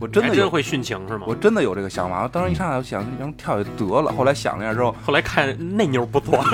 [0.00, 1.34] 我真的真会殉情是吗我？
[1.34, 2.22] 真的有这个想法。
[2.22, 4.12] 我当时一上来我想，要不跳下去得了。
[4.12, 6.44] 后来想了一下之后，后来看那妞不错，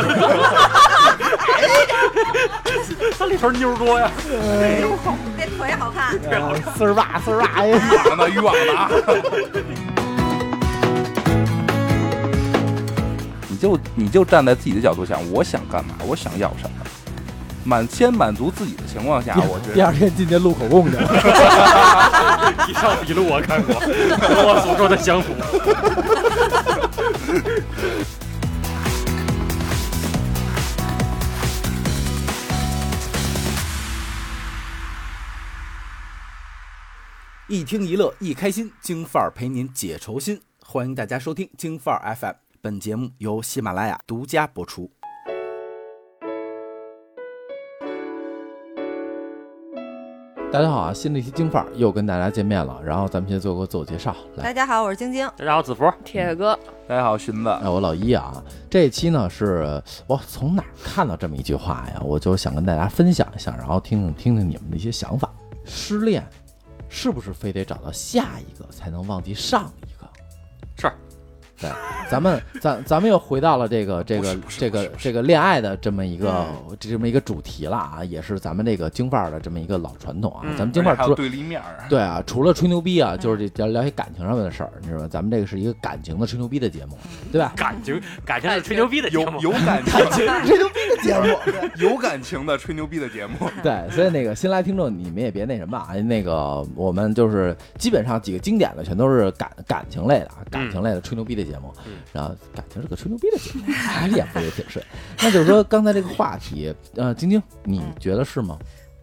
[3.19, 4.11] 他里头妞多呀。
[5.37, 6.17] 那腿好看，
[6.77, 7.73] 丝儿哇丝儿哇，哎渔
[8.09, 8.89] 网的渔网的啊。
[13.49, 16.77] 你就你就站在自己的角度想，我想干嘛，我想要什么，
[17.65, 21.03] 满先满足自己的情况下，我觉得第二天进去录口供去了。
[22.69, 23.91] 以上笔录我看过，跟
[24.45, 25.35] 我所说的相符。
[37.49, 40.41] 一听一乐一开心，京范儿陪您解愁心。
[40.65, 44.91] 欢迎大家收听京范儿 FM，本节目由喜马拉雅独家播出。
[50.53, 52.83] 大家好啊，新的一期京范儿又跟大家见面了。
[52.85, 55.25] 然后咱们先做个自我介绍，来大，家好，我是晶晶。
[55.37, 62.03] 大家好，子福，铁哥，大家好，荀子，哎，我老一啊，这一期呢是我从哪儿看到这么一句话呀？
[62.03, 65.31] 我就想跟大家分享一下，然后听听听听你们的一些想法。
[65.65, 66.27] 失恋
[66.89, 70.11] 是不是非得找到下一个才能忘记上一个？
[70.77, 70.93] 是。
[71.61, 71.71] 对，
[72.11, 76.31] 咱们咱咱们又回到了这个这个这个这个恋爱的这么一个
[76.69, 80.41] 嗯这么一个主题了啊，也是咱们这个京范儿的这么一个老传统啊。
[80.45, 85.09] 嗯咱们京范儿除了还有对立面儿，对啊，除了吹牛逼啊，就是这聊聊些感情上面的事儿，你知道吧？
[85.09, 86.97] 咱们这个是一个感情的吹牛逼的节目，
[87.31, 87.53] 对吧？
[87.57, 90.07] 感情感情是吹牛逼的节目， 有有感情
[90.47, 91.39] 吹牛逼的节目，
[91.77, 103.65] 有感情的吹牛逼的节目， 对，所以那个新来听众，你们也别那什么啊，那个我们就是基本上几个经典的全都是感感情类的啊，感情类的吹牛逼的节目，嗯然后感情是个吹牛逼的节目，
[103.99, 104.85] 哎呀，不也挺顺。
[105.21, 108.59] 那就是说刚才这个话题，呃，晶晶，你觉得是吗？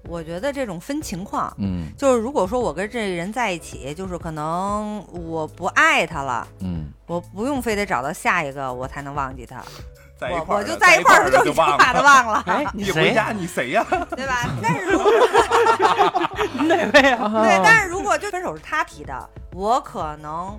[0.08, 11.78] 我觉得这种分情况，嗯就是如果说我跟这个人在一起，就是可能我不爱他了，嗯，我不用非得找到下一个我才能忘记他，我在一块儿我就在一块儿的就已经就忘了。
[11.78, 12.94] 把他忘了，哎，你谁？
[13.10, 13.86] 回家你谁呀？
[14.16, 14.50] 对吧？
[14.64, 15.12] 但是如果
[16.68, 17.44] 哪位啊？
[17.44, 20.58] 对，但是如果就分手是他提的，我可能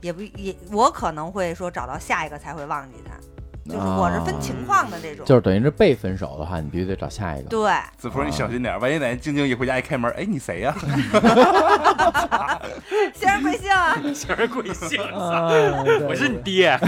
[0.00, 3.14] 也不也我可能会说找到下一个才会忘记他，
[3.72, 7.48] 就是我是分情况的这种，就是等于是被分手的话，你必须得找下一个。
[7.48, 10.74] 对，子福你小心点，万一哪天晶晶一回家一开门，哎，你谁呀？
[13.14, 13.96] 先生贵姓啊？
[14.14, 15.50] 先生贵姓，啊，
[16.08, 16.78] 我是你爹。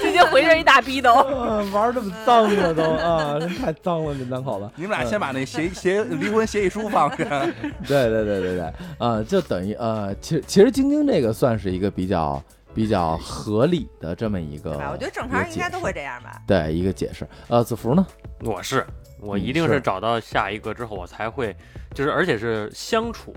[0.00, 1.14] 直接回身一大逼斗。
[1.14, 4.70] 啊， 玩这么脏了都啊，真太脏了，这两口子。
[4.76, 7.24] 你们俩先把那协协离婚协议书放下。
[7.86, 12.42] 对对对对对，啊，就等于呃，其实其实晶晶这个算是一个比较
[12.74, 14.70] 比较合理的这么一个？
[14.72, 16.40] 我觉得正常人应该都会这样吧。
[16.46, 17.26] 对一个解释。
[17.48, 18.06] 呃，子福呢？
[18.42, 18.86] 我是
[19.20, 21.54] 我一定是找到下一个之后，我才会，
[21.94, 23.34] 就是而且是相处，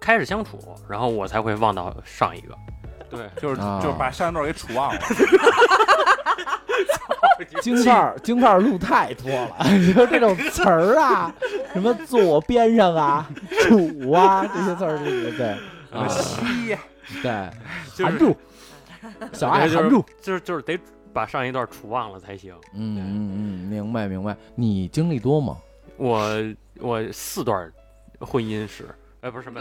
[0.00, 0.58] 开始相处，
[0.88, 2.54] 然后我才会忘到上一个。
[3.12, 5.00] 对， 就是啊就是把上一段给处忘了。
[7.60, 11.32] 京范儿京范儿路太多了， 你说这种词儿啊，
[11.72, 13.28] 什么左边上啊、
[13.68, 15.48] 杵啊这些词儿，对对对
[15.92, 16.76] 啊，吸
[17.22, 17.50] 对，
[17.94, 18.36] 就是含住，
[19.32, 20.04] 小爱就是含住。
[20.20, 20.78] 就是就是得
[21.12, 22.54] 把上一段处忘了才行。
[22.74, 24.36] 嗯嗯嗯，明白明白。
[24.54, 25.56] 你经历多吗？
[25.96, 26.30] 我
[26.80, 27.70] 我四段
[28.20, 28.88] 婚姻史，
[29.20, 29.60] 哎，不是什么，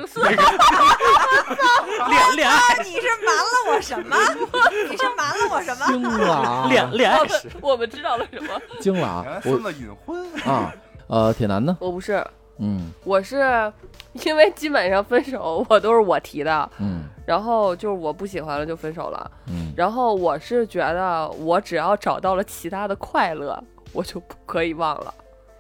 [2.10, 4.18] 恋恋爱啊，你是瞒了我什么？
[4.90, 5.86] 你是瞒了我什么？
[5.88, 6.68] 惊了啊！
[6.70, 8.50] 恋恋爱我史们，我们知道了什么？
[8.80, 9.26] 惊了啊！
[9.38, 10.74] 我孙子隐婚，啊，
[11.08, 11.76] 呃，铁男呢？
[11.80, 12.26] 我不是，
[12.60, 13.72] 嗯我是
[14.14, 19.32] 因为基本上分手我都是我提的，嗯然后就是我不喜欢了就分手了。
[19.48, 23.62] 嗯然后我是觉得我只要找到了其他的快乐，
[23.94, 25.14] 我就不可以忘了。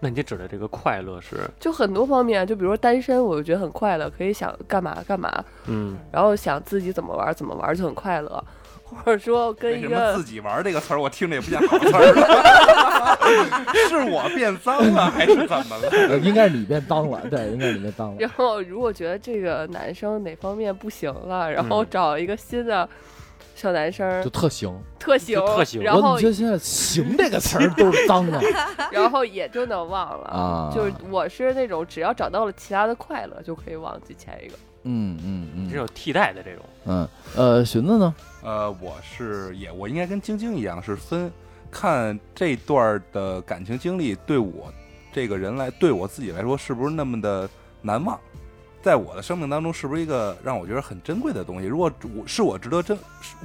[0.03, 5.31] 那你指的这个快乐是，就很多方面，就比如说单身，我就觉得很快乐，可以想干嘛干嘛，
[5.67, 8.43] 嗯，然后想自己怎么玩怎么玩就很快乐，
[8.83, 12.01] 或者说跟一个自己玩这个词儿，我听着也不像好词儿？
[13.87, 15.89] 是我变脏了还是怎么了？
[15.91, 18.29] 呃，应该是你变脏了，对，应该是你变脏了 然。
[18.31, 22.87] 后如果觉得这个男生哪方面不行了，然后嗯找一个新的
[23.61, 28.41] 小男生就特行，特行，特行然后怎么觉得现在“行”这个词儿都是脏的
[28.91, 30.25] 然后也就能忘了。
[30.29, 30.71] 啊？
[30.73, 34.55] 就是我是那种只要找到了其他的快乐，就可以忘记前一个。
[34.83, 38.15] 嗯嗯嗯这种替代的这种，嗯呃，寻子呢？
[38.41, 41.31] 呃，我是也，我应该跟晶晶一样，是分
[41.69, 44.73] 看这段的感情经历对我
[45.13, 47.47] 这个人来，对我自己来说是不是那么的
[47.83, 48.19] 难忘，
[48.81, 51.67] 在我的生命当中是不是一个让我觉得很珍贵的东西？
[51.67, 52.97] 如果我是我值得珍，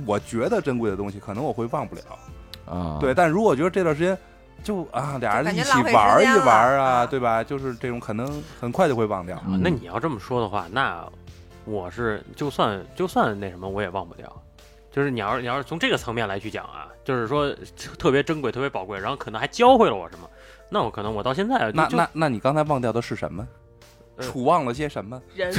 [0.06, 2.02] 我觉得珍贵的东西，可能我会忘不了。
[2.64, 4.16] 啊，对，但如果觉得这段时间
[4.64, 7.44] 就啊，俩人一起玩一玩啊，啊对吧？
[7.44, 9.40] 就是这种可能很快就会忘掉。
[9.46, 11.06] 嗯那你要这么说的话，那
[11.64, 14.42] 我是就算就算那什么，我也忘不掉。
[14.90, 17.54] 就是你要是你要是从这个层面来去讲啊，就是说
[17.98, 20.28] 特别珍贵、特别宝贵，然后可能还教会了我什么，
[20.70, 23.46] 那我可能我到现在那那那你刚才忘掉的是什么？
[24.16, 25.20] 呃楚忘了些什么？
[25.34, 25.52] 人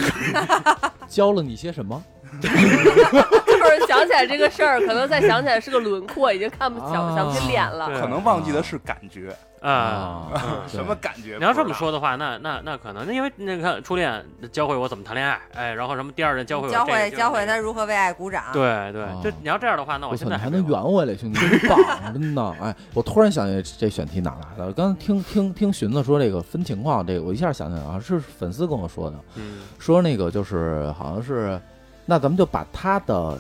[1.08, 2.04] 教了你些什么？
[2.42, 7.88] 就是想起来这个事儿，可能再想起来是个轮廓，已经看不想啊想不起脸了。
[8.02, 10.28] 可能忘记的是感觉，啊。
[10.34, 11.38] 嗯 什么感觉？
[11.38, 18.44] 你要这么说的话，那那那可能，那因为那个初恋教会我怎么谈恋爱，哎，然后什么第二任教会我教会教会他如何为爱鼓掌。
[18.54, 22.56] 对对，哦就你要这样的话，那我现在还能圆回来，兄弟，真棒，真的。
[22.62, 24.74] 哎，我突然想起这选题哪来的？
[24.74, 31.60] 刚才听听听荀子说这个分情况，这个我一下想起来啊，是粉丝跟我说的，嗯说那个就是好像是，
[32.06, 33.38] 那咱们就把他的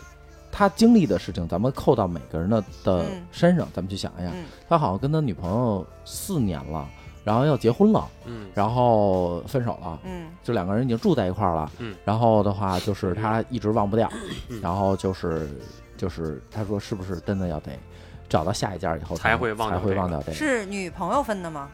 [0.57, 4.31] 他经历的事情，咱们扣到每个人的的嗯身上，咱们去想一下。
[4.33, 6.89] 嗯他好像跟他女朋友四年了，
[7.23, 9.99] 然后要结婚了，嗯然后分手了。
[10.03, 14.09] 嗯就两个人已经住在一块儿了，嗯，然后的话就是他一直忘不掉，
[14.49, 15.47] 嗯然后就是
[15.95, 17.71] 就是他说是不是真的要得
[18.27, 20.33] 找到下一家以后才会忘才会忘掉这个？
[20.33, 21.69] 是女朋友分的吗？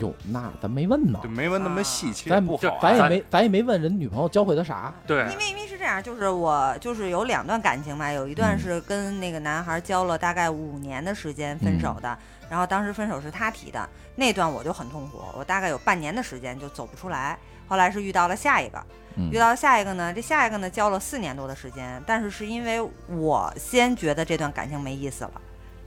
[0.00, 2.78] 哟，那咱没问呢就，没问那么细，其实咱不好啊。
[2.80, 8.58] 咱也没咱也没问人女朋友教会他啥，对因为因为是这样，就是我就是有两段感情嘛，有一段嗯。
[8.58, 12.02] 是跟那个男孩交了大概五年的时间分手嗯。
[12.02, 12.18] 的，
[12.48, 17.38] 然后当时分手是他提的，那段我就很痛苦，我大概有半年的时间就走不出来。
[17.68, 18.82] 后来是遇到了下一个，
[19.16, 19.30] 嗯。
[19.30, 25.32] 遇到下一个呢，这下一个呢交了四年多的时间，但是是因为我先觉得这段感情没意思了，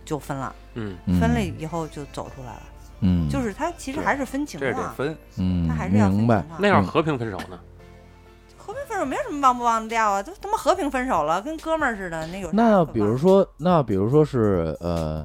[0.04, 0.96] 就分了，嗯。
[1.06, 1.20] 嗯。
[1.20, 2.62] 分了以后就走出来了，
[3.02, 6.46] 嗯，就是他其实还是分情这得况，分，嗯，他还是要分明白。
[6.58, 7.60] 那要是和平分手呢？
[8.58, 15.24] 和平分手没有什么忘不忘得掉啊，都他妈和平分手了，跟哥们儿似的，那有啥那可忘的比如说，那比如说是呃，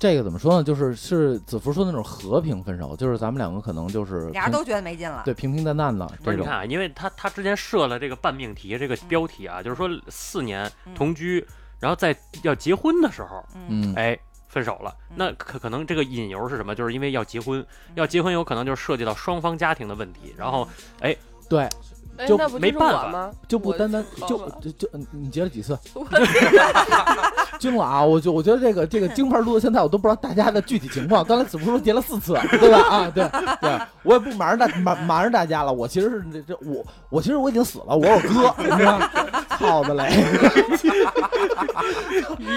[0.00, 0.64] 这个怎么说呢？
[0.64, 5.22] 就是是子福说的那种和平分手，就是咱们两个可能就是俩人都觉得没劲了。
[5.24, 11.46] 对平平淡淡的这种不是你看，啊，因为他他之前设了这个半命题这个标题啊，就是说四年嗯同居，
[11.78, 14.18] 然后在要结婚的时候，嗯嗯哎。
[14.50, 15.16] 分手了，嗯。
[15.16, 16.74] 那可可能这个引由是什么？
[16.74, 17.64] 就是因为要结婚，
[17.94, 20.68] 要结婚有可能就涉及到双方家庭的问题，然后
[20.98, 21.16] 对，哎
[21.48, 21.89] 就那不
[22.26, 23.30] 就是没办法我吗？
[23.48, 25.76] 就不单单就就就嗯你结了几次？
[25.94, 26.04] 我
[27.58, 28.02] 惊了啊！
[28.02, 31.22] 我就我觉得这个这个京牌录到现在，我都不知道大家的具体情况。
[31.24, 32.78] 刚才子不说结了四次，对吧？
[32.88, 33.28] 啊，对
[33.60, 35.70] 对，我也不瞒着大瞒瞒着大家了。
[35.72, 39.08] 我其实是这这我我其实我已经死了，我有哥，你知道吗？
[39.58, 40.08] 操的嘞！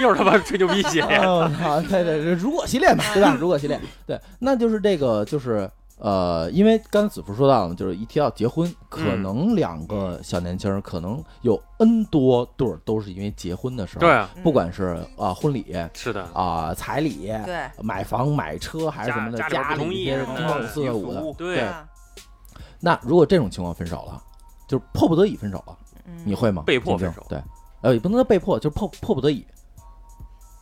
[0.00, 1.18] 又是他妈吹牛逼写的。
[1.18, 3.36] 哦，好，对对对，如果系列嘛，对吧？
[3.38, 17.70] 如果系列，对，那就是这个，就是呃，因为刚才子福说到了，就是一提到结婚，可嗯能两个小年轻儿，可能有 N 多对儿都是因为结婚的时候，对，啊，不管是啊、婚礼是的，啊、彩礼，对。
[17.80, 21.60] 买房买车还是什么的，家家里边不同意里这些什么的三五四五的，对。
[21.60, 21.86] 啊
[22.80, 24.22] 那如果这种情况分手了，
[24.68, 26.22] 就是迫不得已分手了，嗯。
[26.26, 26.64] 你会吗？
[26.66, 27.24] 被迫分手。
[27.30, 27.40] 对，
[27.80, 29.46] 呃，也不能说被迫，就是迫迫不得已。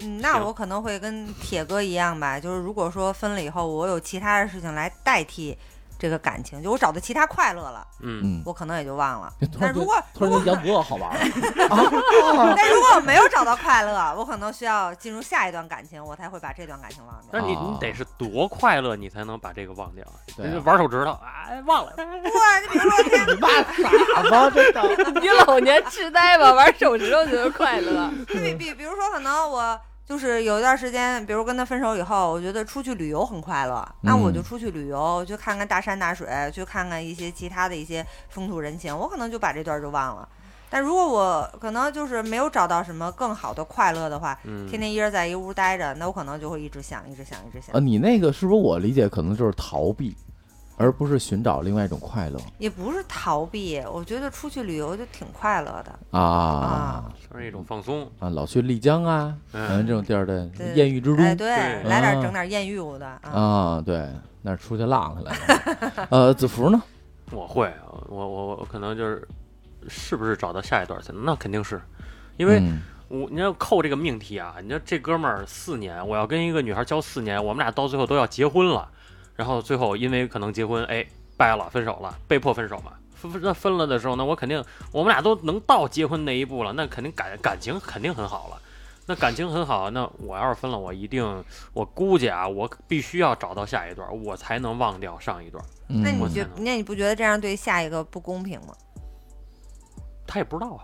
[0.02, 5.56] 嗯，那我可能会跟铁哥一样吧，就是如果说分了以后，我有其他的事情来代替
[5.98, 9.32] 这个感情，就我找到其他快乐了，嗯，嗯，我可能也就忘了。
[9.60, 11.16] 但如果突然觉得杨博好玩儿
[12.56, 17.28] 但如果我没有找到快乐，我可能需要进入下一段感情，我才会把这段感情忘掉。
[17.30, 20.04] 但是你啊你得是多快乐，你才能把这个忘掉。
[20.36, 21.92] 对啊玩手指头，哎，忘了。
[21.96, 22.04] 哇，
[22.60, 24.50] 你比如说天，你妈傻吗？
[24.50, 25.20] 真的。
[25.20, 26.52] 你老年痴呆吧？
[26.52, 28.10] 玩手指头觉得快乐。
[28.26, 29.80] 比比比如说可能我。
[30.12, 40.28] 就是有一段时间，比如跟他分手以后，我觉得出去旅游很快乐，那我就出去旅游，去看看大山大水，去看看一些其他的一些风土人情，我可能就把这段就忘了。
[40.68, 47.80] 但如果我可能就是没有找到什么更好的快乐的话，嗯，天天一人在一屋待着，那我可能就会一直想，一直想，一直想呃，。
[47.80, 50.14] 你那个是不是我理解可能就是逃避，
[50.82, 55.96] 而不是寻找另外一种快乐也不是逃避，我觉得出去旅游就挺快乐的。
[56.10, 58.02] 啊啊就是一种放松。
[58.18, 58.28] 啊！
[58.28, 61.48] 老去丽江啊，嗯反正这种地儿的艳遇之都哎，对，
[61.84, 63.30] 来点啊整点艳遇的啊。
[63.30, 64.08] 啊，对，
[64.42, 66.06] 那出去浪去了。
[66.10, 66.82] 呃，子福呢？
[67.30, 67.72] 我会，
[68.08, 69.28] 我我我可能就是，
[69.88, 71.24] 是不是找到下一段才能？
[71.24, 71.80] 那肯定是，
[72.36, 78.88] 因为嗯我你要扣这个命题啊，你说这哥们儿四年，我要跟一个女孩交四年，我们俩到最后都要结婚了，
[79.36, 82.92] 然后最后因为可能结婚，哎，掰了，分手了，被迫分手嘛。
[83.14, 88.60] 分分那分了的时候那，我肯定我们俩都能到结婚那一步了，那肯定感感情肯定很好了。
[89.06, 95.64] 那感情很好，那我要是分了，我一定，我估计啊，我必须要找到下一段，我才能忘掉上一段。
[95.88, 98.74] 嗯，那你觉那你不觉得这样对下一个不公平吗？
[100.26, 100.82] 他也不知道啊，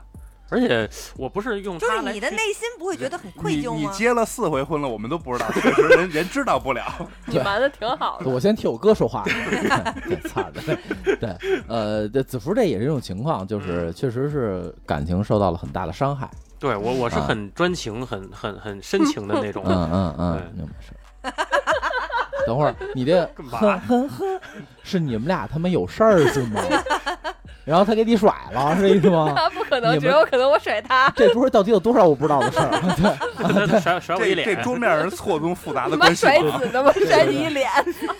[0.50, 3.90] 而且我不是用就是你的内心不会觉得很愧你疚吗？
[3.90, 6.84] 你结了四回婚了，我们都不知道，确实人人知道不了。
[7.26, 8.28] 你瞒的挺好的。
[8.30, 9.24] 我先替我哥说话，
[10.54, 10.78] 的，
[11.20, 11.36] 对，
[11.68, 19.62] 呃，这子福这也是一种情况，就是确实是感情受到了很大的伤害，对我我是啊很专情、很很很深情的那种。
[19.66, 20.92] 嗯嗯嗯对，明白是。
[22.46, 23.82] 等会儿你这干嘛
[24.82, 26.62] 是你们俩他妈有事儿是吗？
[27.68, 29.30] 然后他给你甩了，是这意思吗？
[29.36, 31.12] 他不可能，你们只有可能我甩他。
[31.14, 32.70] 这桌到底有多少我不知道的事儿？
[33.68, 36.38] 对甩甩我一脸这，桌面是错综复杂的关系 甩
[37.26, 37.68] 你一脸，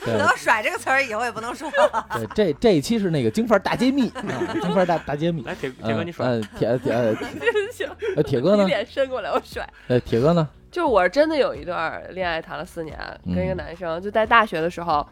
[0.05, 2.07] 对等到“甩”这个词儿以后也不能说了。
[2.35, 5.43] 对，这这一期是那个京范儿大揭秘啊，京范儿大大揭秘。
[5.45, 7.14] 来铁铁哥你甩，呃，铁铁呃
[7.73, 8.64] 行，呃铁哥呢？
[8.64, 9.67] 你脸伸过来我甩。
[9.88, 10.47] 呃，铁哥呢？
[10.71, 15.07] 就是我真的有一段恋爱谈了四年，跟一个嗯男生，就在大学的时候，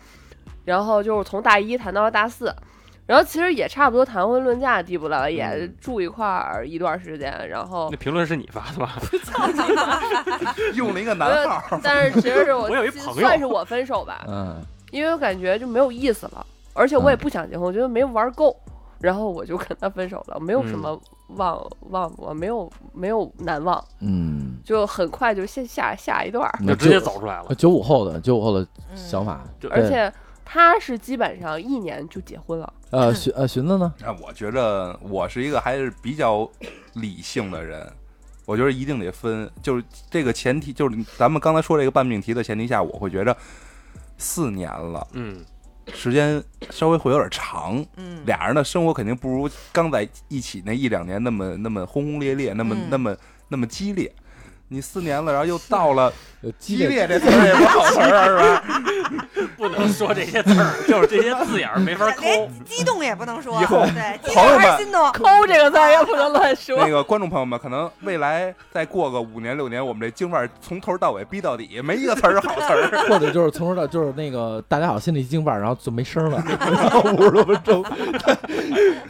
[0.66, 2.54] 然后就是从大一谈到了大四，
[3.06, 8.98] 然后其实也差不多谈婚论嫁的地步了，也嗯住一块儿一段时间，然后那评论是你发的吧？
[10.74, 14.60] 用了一个男号，但是其实是我 我有一朋友算是我分手吧，嗯
[14.90, 18.56] 因为我感觉就没有意思了，而且我也不想结婚，我觉得没玩够，
[19.00, 20.98] 然后我就跟他分手了，没有什么
[21.36, 21.60] 忘
[21.90, 27.54] 忘我没有没有难忘，嗯，就很快就下下下一段儿，就直接走出来了。
[27.56, 30.10] 九五后的九五后的嗯想法，就而且
[30.48, 32.72] 他是基本上一年就结婚了。
[32.90, 33.92] 呃 寻呃荀子呢？
[34.00, 36.48] 那，我觉着我是一个还是比较
[36.94, 37.84] 理性的人，
[38.44, 43.36] 我觉得一定得分，就是这个前提，就是咱们刚才说这个半命题的前提下，我会觉着
[44.16, 45.44] 四年了，嗯，
[45.92, 53.16] 时间稍微会有点长，嗯，俩人的生活肯定不如刚在一起那一两年那么那么轰轰烈烈，那么、嗯那么
[53.48, 54.14] 那么激烈。
[54.68, 56.12] 你四年了，然后又到了
[56.58, 59.46] 激烈这词儿也不好词儿啊，是吧？
[59.56, 62.24] 不能说这些字儿，就是这些字眼儿没法抠。
[62.64, 65.12] 激动也不能说，以后朋友们？
[65.12, 66.76] 抠这个字儿也不能乱说。
[66.78, 73.06] 那个观众朋友们，可能未来再过个五年六年，我们这京范儿从头到尾逼到底，没一个词儿是好词儿。
[73.08, 77.84] 或者就是从头到就是那个大家好，心里京范儿，然后就没声了， 然后五十多分钟，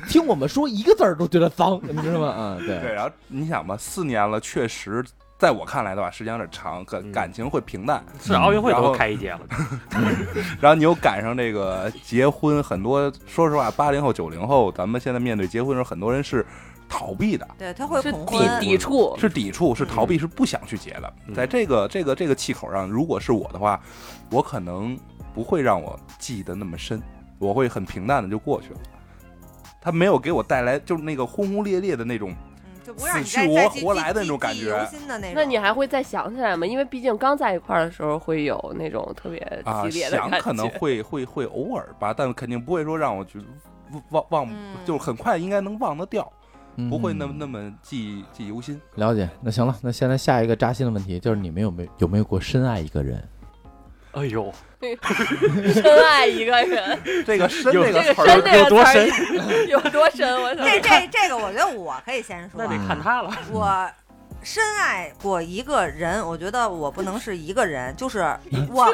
[0.08, 2.34] 听我们说一个字儿都觉得脏，你知道吗？
[2.38, 5.02] 嗯，对，对，然后你想吧，四年了，确实
[5.38, 8.02] 在我看来的话，时间有点长，感嗯感情会平淡。
[8.21, 9.40] 是奥运会都开一届了，
[10.61, 16.45] 然后你又赶上这个结婚，很多说实话，八零后、九零后，咱们现在面对结婚的时候，很多人是
[16.88, 21.12] 逃避的，对，他会抵恐婚，抵触，是抵触，是逃避，是不想去结的。
[21.26, 23.78] 嗯在这个这个这个气口上，如果是我的话，
[24.31, 24.99] 我可能
[25.35, 27.02] 不会让我记得那么深，
[27.38, 28.81] 我会很平淡的就过去了。
[29.83, 32.35] 他没有给我带来就是那个轰轰烈烈的那种，
[32.96, 35.18] 不让你死去活再再去活来的那种感觉那。
[35.34, 36.66] 那你还会再想起来吗？
[36.66, 40.32] 因为毕竟刚在一块儿的时候会有那种特别啊，激烈的感觉。
[40.32, 43.38] 想可能会会会偶尔吧，但肯定不会说让我去
[44.10, 46.30] 忘忘，嗯就是很快应该能忘得掉，
[46.76, 48.80] 嗯不会那么那么记记忆犹新。
[48.94, 49.28] 了解。
[49.40, 53.22] 那行了，那现在下一个扎心的问题就是你们有没有有没有过深爱一个人？
[54.16, 54.50] 哎呦，
[55.75, 60.42] 深爱一个人，这个深这个词儿深这个有多词儿有多深？
[60.42, 62.66] 我想这这这个，我觉得我可以先说那。
[62.66, 63.30] 得看他了。
[63.52, 63.87] 我
[64.42, 68.20] 深爱过一个人，我觉得我不能是一个人，就是
[68.70, 68.88] 我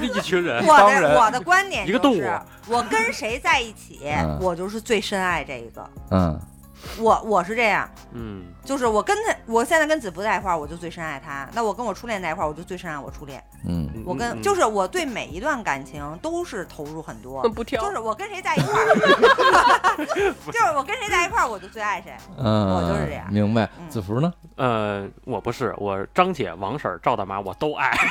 [0.00, 5.90] 一群人， 我的我的观点一个动物就是，我跟谁在一起嗯，我就是最深爱这一个。
[6.10, 6.40] 嗯
[6.98, 13.42] 我我是这样，嗯，就是我跟他，我现在跟子不在一块儿，我就最深爱他；那我跟我初恋在一块儿，我就最深爱我初恋。
[13.66, 18.86] 嗯我跟嗯就是我对每一段感情都是投入很多，不挑，就是我跟谁在一块儿
[20.46, 22.12] 就是我跟谁在一块儿，我就最爱谁。
[22.36, 23.68] 嗯，我就是这样明白。
[23.78, 24.32] 嗯子福呢？
[24.56, 27.96] 呃，我不是，我张姐、王婶、赵大妈我都爱。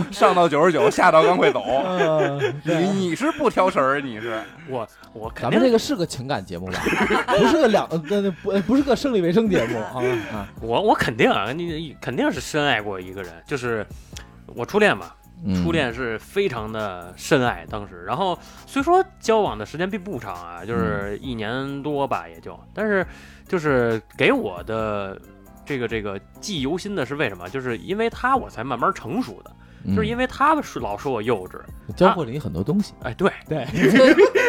[0.10, 1.62] 上到九十九，下到刚会走。
[1.86, 6.80] 嗯，你你是不挑食儿，你是我我肯咱们定这个是个情感节目吧？
[7.38, 10.48] 不是个两呃呃不呃不是个生理卫生节目啊啊。
[10.60, 13.86] 我我肯定啊，你你肯定是深爱过一个人，就是
[14.54, 15.12] 我初恋嘛，
[15.44, 23.06] 嗯初恋是非常的深爱，当时，然后虽说交往的时间并不长啊，就是一年多吧，也就，但是
[23.48, 25.20] 就是给我的
[25.64, 27.48] 这个这个记忆犹新的是为什么？
[27.48, 29.50] 就是因为他我才慢慢成熟的，
[29.88, 31.58] 就是因为为他是老说我幼稚，
[31.96, 32.94] 教会了你很多东西。
[33.02, 33.66] 哎，对，对，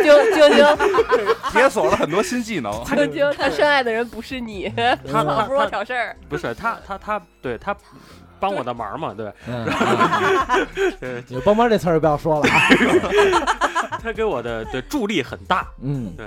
[0.03, 2.71] 就就就 解锁了很多新技能。
[2.85, 4.71] 晶晶，他深爱的人不是你，
[5.11, 6.15] 他老说我挑事儿。
[6.29, 7.75] 不是他他他对他
[8.39, 9.65] 帮我的忙嘛，对，嗯，
[10.75, 12.59] 嗯对你帮忙这词儿不要说了啊。
[14.01, 16.25] 他给我的对助力很大，嗯，对，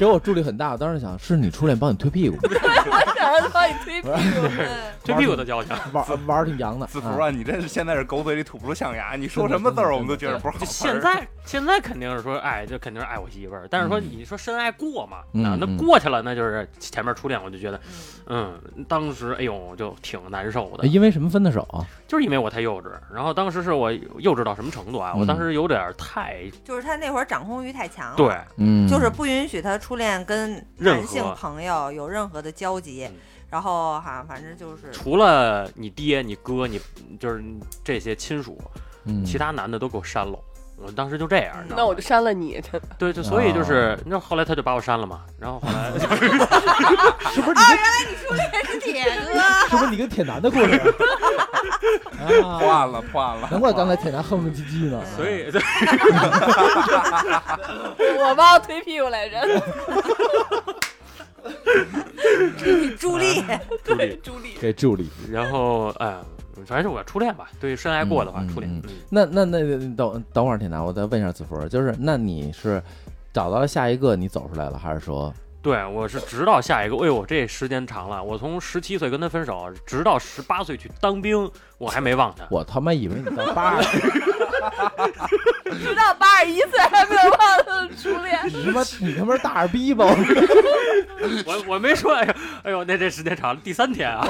[0.00, 0.70] 给我助力很大。
[0.72, 2.48] 我当时想，是你初恋帮你推屁股，我
[3.14, 4.08] 想让他帮你推屁股。
[4.16, 4.66] 嗯
[5.04, 5.76] 推屁股的交情。
[5.92, 6.86] 玩玩儿挺洋的。
[6.86, 13.66] 啊子服啊，你这是现在是狗嘴里吐不出象牙，你说什么字儿我们都觉得不是好就词儿现在，现在肯定是说爱，就肯定是爱我媳妇儿。
[13.68, 17.80] 但是说你说深爱过嘛，嗯啊，那嗯过去了，那就是前面初恋，我就觉得，
[18.26, 21.82] 嗯，当时哎呦就挺难受的，因为什么分的手啊？
[22.06, 22.88] 就是因为我太幼稚。
[23.12, 25.10] 然后当时是我幼稚到什么程度啊？
[25.16, 33.16] 嗯我当时有点太就是他那会儿掌控欲太强了，对，嗯，就是不允许他初恋跟任男性朋友有任何的交集嗯，
[33.50, 36.80] 然后哈，反正就是除了你爹、你哥、你
[37.18, 37.42] 就是
[37.82, 38.56] 这些亲属，
[39.06, 40.38] 嗯其他男的都给我删了。
[40.82, 42.58] 我当时就这样，你知道吗那我就删了你，
[42.98, 45.20] 对，就所以就是哦，那后来他就把我删了嘛。
[45.38, 46.06] 然后后来 是
[47.42, 47.66] 不是你
[48.50, 49.10] 跟是铁哥，
[49.68, 50.80] 是不是你跟铁男的故事？
[52.18, 52.26] 啊，
[52.58, 55.02] 换了换了，难怪刚才铁男哼哼唧唧呢。
[55.16, 55.50] 所以
[58.18, 59.36] 我帮我推屁股来着。
[62.98, 63.42] 朱莉，
[63.84, 65.08] 助力， 朱莉，给助力。
[65.30, 66.16] 然后哎，
[66.66, 67.50] 反正是我初恋吧。
[67.60, 69.60] 对深爱过的话，嗯初恋那那那
[69.94, 72.82] 等等会儿，铁男，我再问一下子福，就是那你是
[73.32, 82.46] 找到了下一个你走出来了，还是说对，我是直到下一个，哎呦，这时间长了，我从十七岁跟他分手，直到十八岁去当兵，我还没忘他。
[82.50, 83.98] 我他妈以为你到八十，
[85.78, 88.40] 直到八十一岁还没有忘了初恋。
[88.46, 90.06] 你他妈你他妈是大耳逼吧？
[91.44, 94.26] 我我没说，哎呦，哎呦，那这时间长了，第三天啊，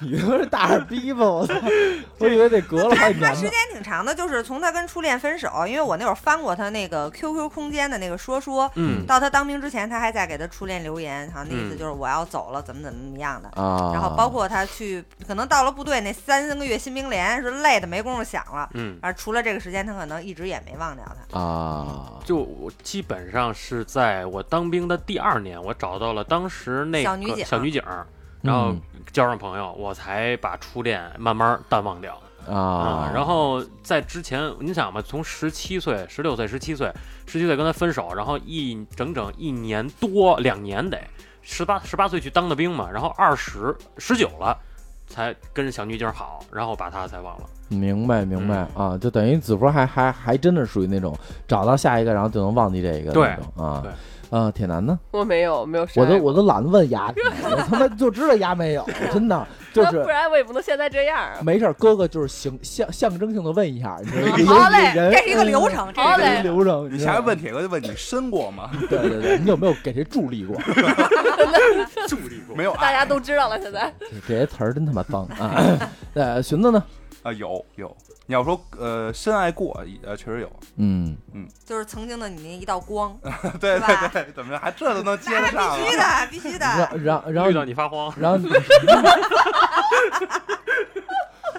[0.00, 1.24] 你他妈是大耳逼吧？
[1.24, 1.54] 我操！
[2.18, 3.52] 我以为得隔了好几年他时间。
[3.72, 13.48] 挺长的，就是从他跟初恋分手，因为我那会儿翻过他那个 QQ 空间的那个说说，嗯，到他当兵之前，他还在给他初恋留言，好像那意思嗯就是我要走了，怎么怎么怎么样的。
[13.60, 21.38] 啊，然后包括他去，可能到了部队那三个月新兵连是累的没工夫想了，嗯，而除了这个时间，他可能一直也没忘掉他。
[21.38, 28.06] 啊，就我基本上是在我当兵的第二年，我找到了当时那小女警个小女警儿，
[28.42, 28.80] 然后嗯
[29.10, 32.18] 交上朋友，我才把初恋慢慢淡忘掉。
[32.48, 36.92] 啊，然后在之前，你想吧，从十七岁、十六岁、十七岁、
[37.24, 40.98] 十七岁跟他分手，然后一整整一年多两年得
[41.40, 44.58] 十八十八岁去当的兵嘛，然后二十十九了
[45.06, 47.44] 才跟小女警好，然后把他才忘了。
[47.68, 53.92] 明白明白嗯啊，就等于子福还还还真的属于那种找到下一个，然后就能忘记这个对那种啊对。
[54.32, 54.98] 啊，铁男呢？
[55.10, 56.06] 我没有，没有我。
[56.06, 57.12] 都我都懒得问牙，
[57.44, 61.38] 我他妈就知道牙没有，真的 就是不然我也不能现在这样啊。
[61.42, 63.98] 没事，哥哥就是形象象征性的问一下，
[64.38, 66.90] 你好嘞这是一个流程，这好嘞是一个流程。
[66.90, 68.70] 你知道吗下回问铁哥就问你申过吗？
[68.88, 70.56] 对对对，你有没有给谁助力过？
[72.08, 75.60] 助力过没有大家都知道了，现在这这些词儿真他妈脏啊！
[76.14, 76.82] 呃，寻子呢？
[77.22, 77.94] 啊，有有。
[78.32, 80.50] 你要说呃深爱过，呃确实有。
[80.76, 83.14] 嗯嗯，就是曾经的你那一道光，
[83.60, 86.20] 对对对，怎么着还这都能接得上必须啊？
[86.24, 86.64] 的，必须的。
[86.66, 88.48] 然然然后遇到你发慌，然后你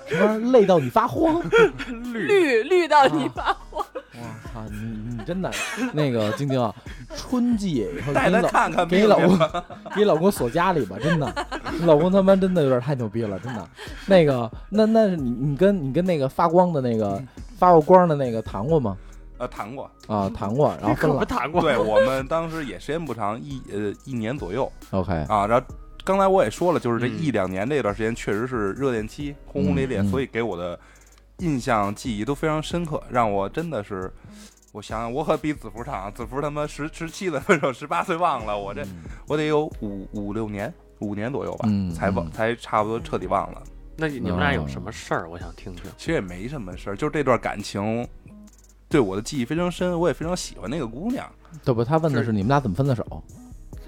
[0.09, 1.43] 什么累到你发慌？
[2.11, 4.19] 绿绿到你发慌我
[4.51, 5.51] 操，你你真的
[5.93, 6.73] 那个晶晶啊，
[7.15, 9.37] 春季以后带他给你老看看给你老公。
[9.95, 11.47] 给你老公锁家里吧，真的，
[11.79, 13.69] 你 老公他妈真的有点太牛逼了，真的。
[14.07, 17.21] 那个，那那是你你跟你跟那个发光的那个
[17.57, 18.97] 发过光的那个谈过吗？
[19.37, 19.89] 呃，谈过。
[20.07, 21.25] 啊，谈过，然后分我们了。
[21.25, 21.61] 谈过。
[21.61, 25.45] 对我们当时也时间不长，一呃一年左右 OK，啊。
[25.45, 25.65] 然后
[26.03, 30.79] 刚才我也说了，就是这嗯一两年这段时间确实是热恋期，轰轰烈烈，所以给我的
[31.37, 34.11] 印象记忆都非常深刻，让我真的是。
[34.73, 38.83] 我想想，我可比子服长，子服他妈十十七岁分手，十八岁忘了，我这
[39.27, 43.61] 我得有五五六年，五年左右吧，嗯才忘嗯才差不多彻底忘了。
[43.95, 45.29] 那你你们俩有什么事儿？
[45.29, 45.83] 我想听听。
[45.95, 48.05] 其实也没什么事儿，就是这段感情
[48.89, 51.23] 对我的记忆非常深，我也非常喜欢那个姑娘。
[51.63, 51.83] 对不？
[51.83, 53.23] 他问的是你们俩怎么分的手？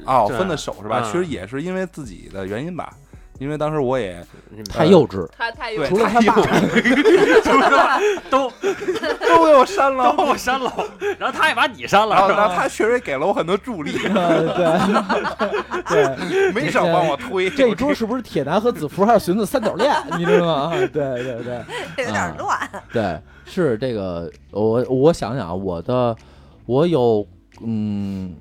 [0.05, 1.01] 哦，分的手是吧？
[1.01, 2.95] 嗯其实也是因为自己的原因吧，
[3.39, 4.23] 因为当时我也
[4.69, 6.09] 太幼稚，他太幼稚除了
[7.69, 8.49] 他爸， 都
[9.27, 10.71] 都给我删都了，把我删了，
[11.19, 17.49] 然后他也把你删了，然后他确实也给了我很多助力， 对对，没少帮我推。
[17.49, 19.93] 这一桌是不是铁男和子服还有寻子三角恋？
[20.17, 20.53] 你知道吗？
[20.53, 22.05] 啊对对对。
[22.05, 22.57] 有点乱。
[22.93, 26.15] 对，是这个，我我想想啊，我的
[26.65, 27.25] 我有，
[27.61, 28.33] 嗯，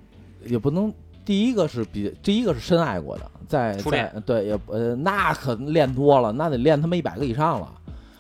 [0.44, 0.92] 也不能，
[1.24, 7.72] 第一个是比第一个是深爱过的，在初在对也呃那可练多了，那得练他妈一百个以上了。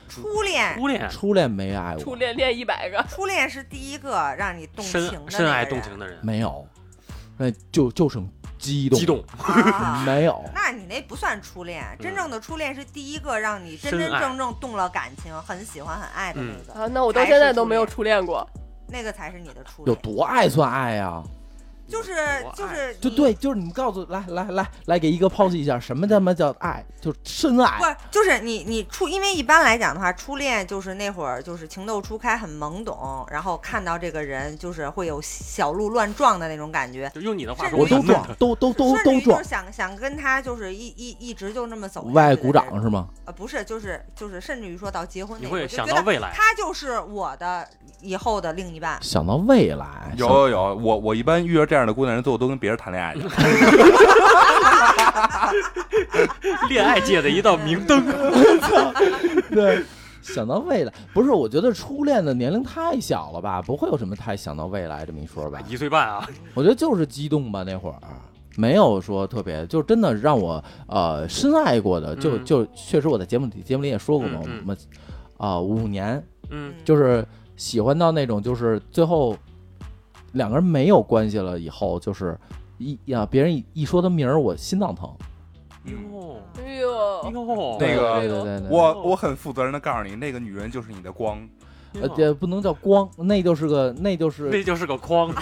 [0.08, 6.64] 初恋，初恋初恋没爱过，初恋练一百个，初恋是第一个让你动情深爱人动情的人，没有，
[7.36, 10.02] 那就就剩激动，激动，啊。
[10.06, 10.40] 没有。
[10.54, 16.80] 那你那不算初恋，真正的初恋是第一个让你真真正正动了感情、很喜欢、很爱的那个。
[16.80, 18.48] 啊，那我到现在都没有初恋过。
[18.86, 19.94] 那个才是你的初恋有。
[19.96, 21.20] 多爱算爱呀？
[21.86, 22.14] 就是
[22.54, 26.84] 就是就对，就是你们告诉来来来来给一哥剖析一下，什么他妈叫爱？
[27.00, 27.84] 就是深爱不。
[28.10, 39.44] 就是你你初，因为一般来讲的话，初恋就是那会儿就是情窦初开，很懵懂，然后看到这个人就是会有小鹿乱撞的那种感觉，就用你的话甚说，至于我都撞，都都都都撞就是。
[39.44, 43.08] 想想跟他就是一一一直就那么走外鼓掌是吗？
[43.26, 46.32] 呃，不是，就是就是，甚至于说到结婚你会想到未来。
[46.34, 47.68] 他就是我的
[48.00, 48.98] 以后的另一半。
[49.02, 53.30] 想到未来，有有有，我我一般遇到这样的姑娘人，最后都跟别人谈恋爱去了。
[56.68, 58.04] 恋爱界的一道明灯。
[59.50, 59.82] 对，
[60.22, 61.30] 想到未来，不是？
[61.30, 65.60] 我觉得初恋的年龄太小了吧，不会有什么太想到未来这么一说吧？
[65.68, 67.96] 一岁半啊，我觉得就是激动吧，那会儿
[68.56, 74.76] 没有说特别，就真的让我呃深爱过的，就嗯就确实我在节目里节目里也说过嘛，我们
[75.36, 77.24] 啊五年嗯，就是
[77.56, 79.36] 喜欢到那种就是最后
[80.34, 82.38] 两个人没有关系了以后，就是
[82.78, 85.10] 一呀别人一一说他名儿，我心脏疼。
[85.84, 91.48] 哟哎呦，哟，那个对对对对，我我很负责任的告诉你，那个女人就是你的光。
[92.00, 95.32] 呃也不能叫光，那就是个那就是那就是个框。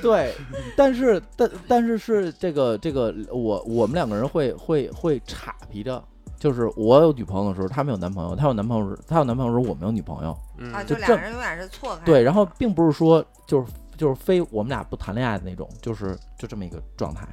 [0.00, 0.32] 对，
[0.76, 6.00] 但是但但是是这个这个我我们两个人会会会岔皮着，
[6.38, 10.36] 就是我有女朋友的时候，她没有男朋友；她有男朋友时，她有男朋友的时候，我没有女朋友。
[10.58, 12.04] 嗯啊，就两就正个人永远是错开。
[12.04, 17.26] 对，然后并不是说就是就是非我们俩不谈恋爱的那种，就是就这么一个状态。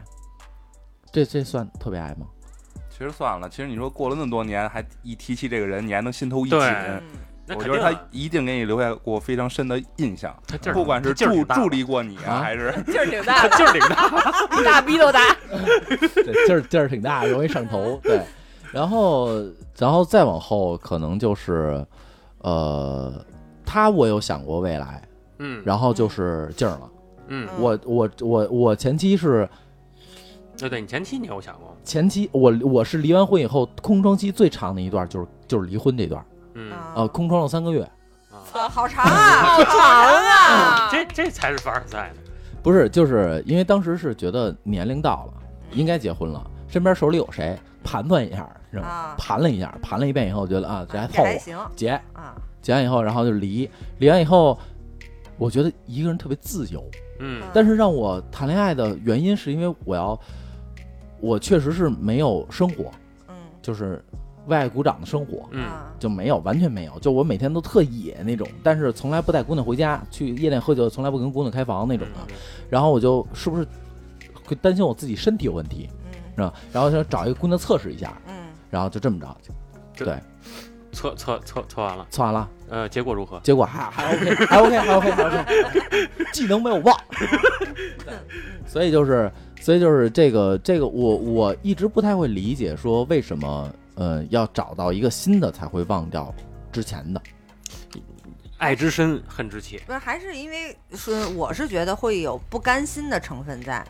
[1.12, 2.26] 这这算特别爱吗？
[2.90, 6.60] 其实算了，其实你说过了那么多年，还一提起这个人，你还能心头一紧。
[7.50, 14.10] 我觉得他一定给你留下过非常深的印象，他劲儿不管是助他劲儿大助力过你啊啊，还是 劲儿挺大劲儿挺大。
[14.58, 15.36] 比大逼都大。
[15.88, 18.00] 对，劲儿劲儿挺大，容易上头。
[18.02, 18.20] 对，
[18.76, 19.30] 然后
[19.78, 21.86] 然后再往后，可能就是
[22.40, 23.14] 呃，
[23.66, 25.02] 他我有想过未来，
[25.40, 26.90] 嗯，然后就是静儿了。
[27.30, 29.48] 嗯，我我我我前期是
[30.58, 31.74] 对对，你前期你有想过？
[31.86, 37.90] 前期，我我是离完婚以后空窗期最长的一段就是就是离婚这段，嗯，呃，空窗了三个月。
[38.52, 40.90] 啊，好长啊，好长啊！
[40.92, 42.22] 这这才是凡尔赛呢。
[42.62, 45.34] 不是，就是因为当时是觉得年龄到了，
[45.72, 48.50] 应该结婚了，身边手里有谁，盘算一下，
[48.82, 54.58] 是盘了一下，盘了一遍以后，我觉得啊，这还凑合，结啊，结完以后，然后就离，离完以后，
[55.38, 56.84] 我觉得一个人特别自由，
[57.20, 57.44] 嗯。
[57.54, 60.20] 但是让我谈恋爱的原因是因为我要，
[61.20, 62.92] 我确实是没有生活，
[63.28, 63.36] 嗯。
[63.62, 64.04] 就是
[64.48, 65.64] 为爱鼓掌的生活，嗯。
[65.64, 65.92] 啊。
[65.98, 67.00] 就没有，完全没有。
[67.00, 72.34] 就我每天都特野那种，但是从来不带姑娘回家，去夜店喝酒，从来不跟姑娘开房那种的。
[72.70, 73.66] 然后我就是不是
[74.46, 76.12] 会担心我自己身体有问题，嗯。
[76.36, 76.54] 是吧？
[76.74, 78.35] 然后想找一个姑娘测试一下，嗯，
[78.76, 79.38] 然后就这么着，
[80.04, 80.20] 对，
[80.92, 83.40] 测测测测完了，测完了，呃，结果如何？
[83.40, 87.00] 结果还还 OK，还 OK，还 OK，还 OK，技能没有忘。
[88.68, 96.36] 所以就是，所以就是这个这个，我我一直不太会理解，说为什么呃要找到一个新的才会忘掉
[96.74, 97.22] 之前的。
[98.58, 99.80] 爱之深，恨之切。
[99.88, 103.86] 不是，还是因为是我是觉得会有不甘心的成分在，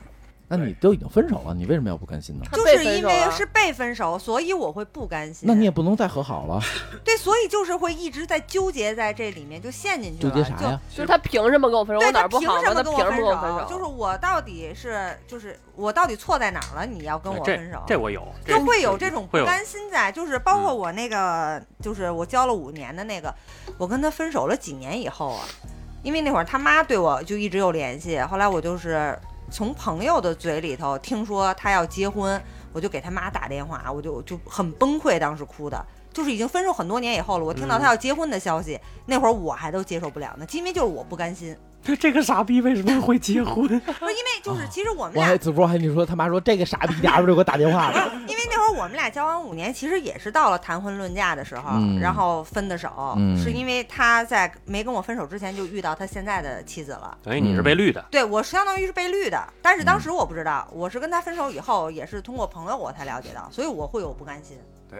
[0.47, 2.45] 那你都已经分手了，你为什么要不甘心呢？
[2.51, 5.47] 就是因为是被分手，所以我会不甘心。
[5.47, 6.61] 那你也不能再和好了，
[7.03, 10.35] 对，所以就是会一直在纠结在这里面，就陷进去纠了。
[10.35, 10.79] 结啥呀？
[10.89, 11.99] 就是他凭什么跟我分手？
[11.99, 12.41] 对我哪儿不好？
[12.41, 12.99] 他凭什么跟我
[13.41, 13.65] 分手？
[13.67, 16.85] 就是我到底是就是我到底错在哪儿了？
[16.85, 17.81] 你要跟我分手？
[17.87, 23.33] 这我有，就会有这种不甘心在，就是包括我那个，就是我交了五年的那个，
[23.79, 25.43] 我跟他分手了几年以后啊，
[26.03, 29.17] 因为那会儿他妈对我就一直有联系，后来我就是
[29.51, 32.41] 从朋友的嘴里头听说他要结婚，
[32.73, 35.85] 我就给他妈打电话，我就就很崩溃，当时哭的。
[36.11, 41.53] 就是已经分手很多年以后了，我听到他要结婚的消息，那会儿我还都接受不了呢，因为就是我不甘心，
[41.85, 43.67] 这 这个傻逼为什么会结婚？
[43.79, 57.17] 不是因为就是其实我们俩我还只不过还你说他妈说这个傻逼家伙就给我打电话了， 因为那会儿我们俩交往五年，其实也是到了谈婚论嫁的时候，嗯然后分的手，嗯是因为他在没跟我分手之前就遇到他现在的妻子了。
[57.23, 58.03] 等于你是被绿的。
[58.09, 64.57] 对我相当于是被绿的，但是当嗯时我不知道，我是跟他分手以后，也是通过朋友我才了解到，所以我会有不甘心。
[64.89, 64.99] 对，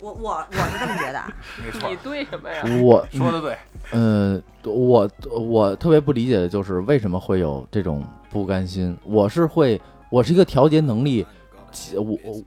[0.00, 1.22] 我我我是这么觉得，
[1.64, 2.62] 没错你，对什么呀？
[2.82, 3.56] 我 说的对，
[3.92, 8.96] 呃，我我特别不理解的就是为什么会有这种不甘心。
[9.04, 9.80] 我是会，
[10.10, 11.26] 我是一个调节能力，
[11.72, 12.42] 极我我我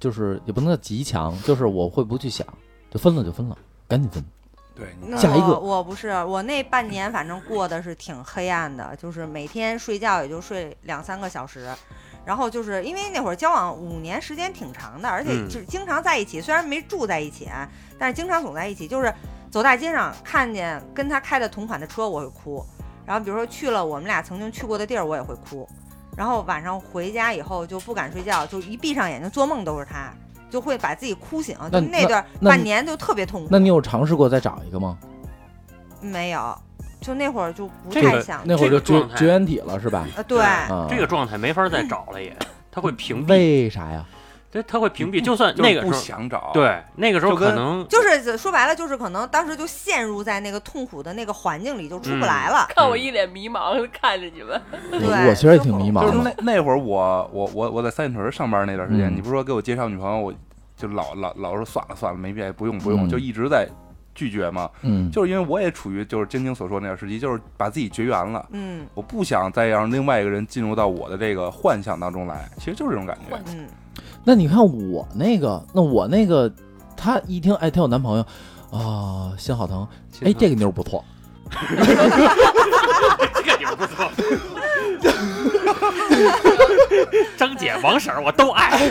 [0.00, 2.46] 就是也不能叫极强，就是我会不去想，
[2.90, 3.56] 就分了就分了，
[3.86, 4.24] 赶紧分。
[4.74, 11.70] 对，那下一个我我不是，我那半年反正过的是挺黑暗的，就是每天睡觉也就睡两三个小时，
[12.26, 18.88] 然后就是因为那会儿交往五年时间挺长的，而且嗯就是经常在一起，虽然没住在一起啊，但是经常总在一起。
[18.88, 19.14] 就是
[19.48, 22.66] 走大街上看见跟他开的同款的车，我会哭。
[23.06, 25.66] 然后比如说去了我们俩曾经去过的地儿，我也会哭。
[26.16, 30.12] 然后晚上回家以后就不敢睡觉，就一闭上眼睛做梦都是他，
[30.50, 31.56] 就会把自己哭醒。
[31.70, 33.48] 那就那段半年就特别痛苦。
[33.50, 34.98] 那你有尝试过再找一个吗？
[36.00, 36.58] 没有？
[37.06, 38.40] 就那会儿就不太想。
[38.44, 40.06] 那会儿就绝绝缘体了是吧？
[40.16, 42.34] 呃，对，啊，这个状态没法再找了也，
[42.70, 44.04] 他会屏蔽，为啥呀？
[44.48, 52.66] 对他会屏蔽，就算那个时候，想找，，对，那个时候可能就是说白了，就是可能当时就陷入在那个痛苦的那个环境里，就出不来了。
[52.70, 54.60] 看我一脸迷茫看着你们，
[54.92, 56.18] 我对我其实也挺迷茫就是。
[56.18, 60.32] 那那会儿我我我我在三里屯上班那段时间，嗯你不是说给我介绍女朋友，我
[60.76, 63.68] 就老老老说算了算了，没必要，不用不用，嗯就一直在
[64.16, 64.68] 拒绝嘛。
[64.82, 73.38] 嗯，就是因为我也处于就是晶晶所说的那个时期，就是把自己绝缘了，嗯我不想再让另外一个人进入到我的这个幻想当中来，其实就是这种感觉。
[73.54, 73.68] 嗯，
[74.24, 76.52] 那你看我那个，那我那个，
[76.96, 78.26] 他一听哎，他有男朋友
[78.76, 79.86] 啊，心好疼。
[80.22, 81.04] 哎，这个妞不错，
[83.34, 84.10] 这个你们不错。
[87.36, 88.90] 张姐、王婶儿我都爱，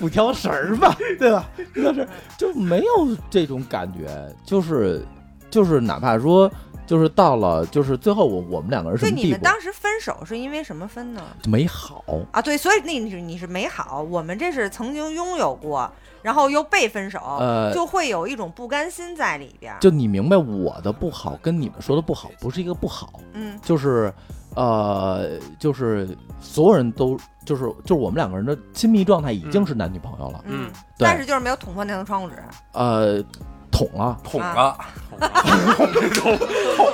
[0.00, 1.44] 不挑食儿吧， 对吧？
[1.74, 2.08] 就是
[2.38, 4.06] 就没有这种感觉，
[4.44, 5.04] 就是
[5.50, 6.50] 就是哪怕说
[6.86, 11.22] 就是到了就是最后我我们两个人什对，么地步你们当时分手是因为什么分呢？
[11.46, 15.90] 没好，啊，对，所以那你是你是没好，我们这是曾经拥有过，
[16.22, 19.78] 然后又被分手，呃，就会有一种不甘心在里边儿。
[19.80, 23.58] 就你明白我的不好跟你们说的不好不是一个不好，嗯。
[23.62, 24.12] 就是
[24.54, 31.06] 呃就是所有人都就是就是我们两个人的亲密状态已经是男女朋友了，嗯嗯，对。
[31.06, 32.36] 但是就是没有捅破那层窗户纸，
[32.72, 33.22] 呃，
[33.74, 34.16] 捅了。
[34.22, 34.78] 捅了，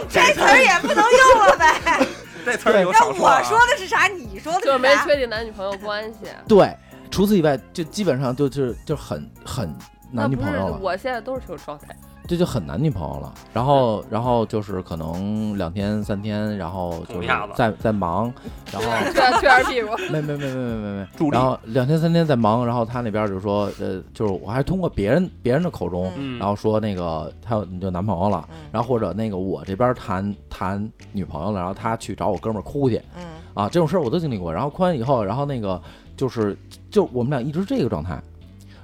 [0.08, 2.06] 这词儿也不能用了呗。
[2.42, 3.38] 这词儿有那少说啊。
[3.38, 4.08] 我说的是啥？
[4.08, 5.04] 你说的就是没啥？
[5.04, 6.20] 确定男女朋友关系。
[6.48, 6.74] 对，
[7.10, 9.76] 除此以外，就基本上就是就很很
[10.10, 11.94] 男女朋友了，我现在都是这种状态，
[12.30, 13.34] 这就很男女朋友了。
[13.52, 18.32] 然后然后就是可能两天三天，然后就是在在忙，
[18.72, 19.90] 然后撅撅屁股。
[20.12, 28.48] 没没没没没没没，然后两天三天在忙，然后他那边就说呃，就是我还通过别人别人的口中，嗯，然后说那个他有你就男朋友了。
[28.52, 34.52] 嗯然后或者那个我这边谈谈女朋友了，然后他去找我哥们儿哭去嗯啊，这种事儿我都经历过。
[34.52, 35.82] 然后哭完以后，然后那个
[36.16, 36.56] 就是
[36.88, 38.22] 就我们俩一直这个状态，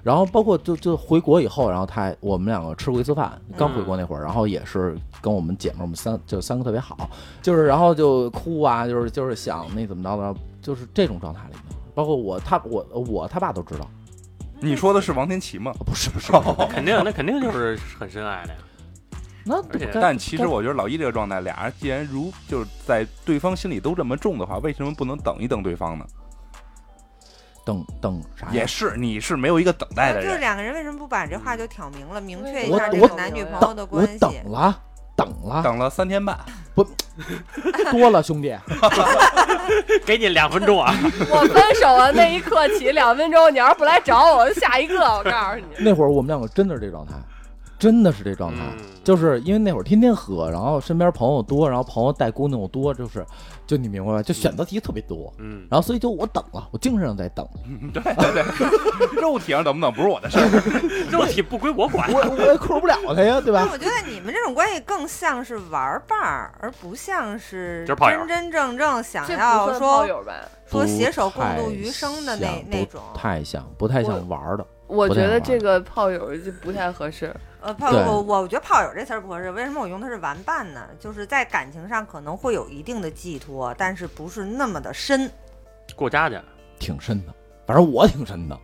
[0.07, 7.11] 然后包括就就回国以后，然后他我们两个吃过一次饭，刚回国那会儿，然后也是跟我们姐妹，我们三就三个特别好，
[7.43, 11.77] 就是然后就哭啊，就是就是想那怎么着的，就是这种状态里面。
[11.93, 13.91] 包括我他我我他爸都知道，
[14.61, 15.73] 你说的是王天琪吗？
[15.85, 16.31] 不是 不是，
[16.71, 18.59] 肯定那肯定就是很深爱的呀。
[19.45, 19.61] 那
[19.93, 26.07] 但其实我觉得老一这个状态，俩人既然如就是在对方心里都这么重的话，为什么不能等一等对方呢？
[27.67, 28.47] 等等啥？
[28.53, 30.39] 也是，你是没有一个等待的就是。
[30.39, 34.19] 两个人为什么不把这话就挑明了，明确一我下这我个男女朋友的关系？
[34.19, 34.79] 等了
[35.17, 36.39] 等了等了三天半，
[36.75, 36.87] 不
[37.91, 38.55] 多了兄弟，
[40.07, 40.95] 给你两分钟啊！
[41.29, 45.65] 我分手的那一刻起两分钟，你要是不来找我，下一个我告诉你。
[45.79, 47.15] 那会儿我们两个真的是这状态，
[47.79, 48.61] 真的是这状态。
[48.79, 53.25] 嗯就是因为那会儿天天喝，然后身边朋友多，然后朋友带姑娘又多，就是，
[53.67, 54.23] 就你明白吧？
[54.23, 57.47] 就选择题特别多，嗯，然后所以就我等了，我精神上在等，
[57.93, 58.43] 对 对对，
[59.21, 60.47] 肉体上等不等不是我的事儿。
[61.11, 62.11] 肉体不归我管。
[62.13, 63.61] 我我也控制不了他呀，对吧？
[63.65, 70.07] 但我觉得你们这种关系更像是玩伴儿，而不像是真真正正想要说？
[70.69, 73.01] 说携手共度余生的那那种。
[73.15, 74.67] 太像，不太像玩儿的。
[74.89, 77.35] 我觉得这个炮友就不太合适。
[77.67, 80.87] 呃，炮对我我觉得炮友这词儿不合适，为什么我用的是玩伴呢？
[81.01, 85.29] 就是在感情上可能会有一定的寄托，但是不是那么的深。
[85.97, 86.41] 过家家，
[86.79, 87.35] 挺深的，
[87.67, 88.57] 反正我挺深的。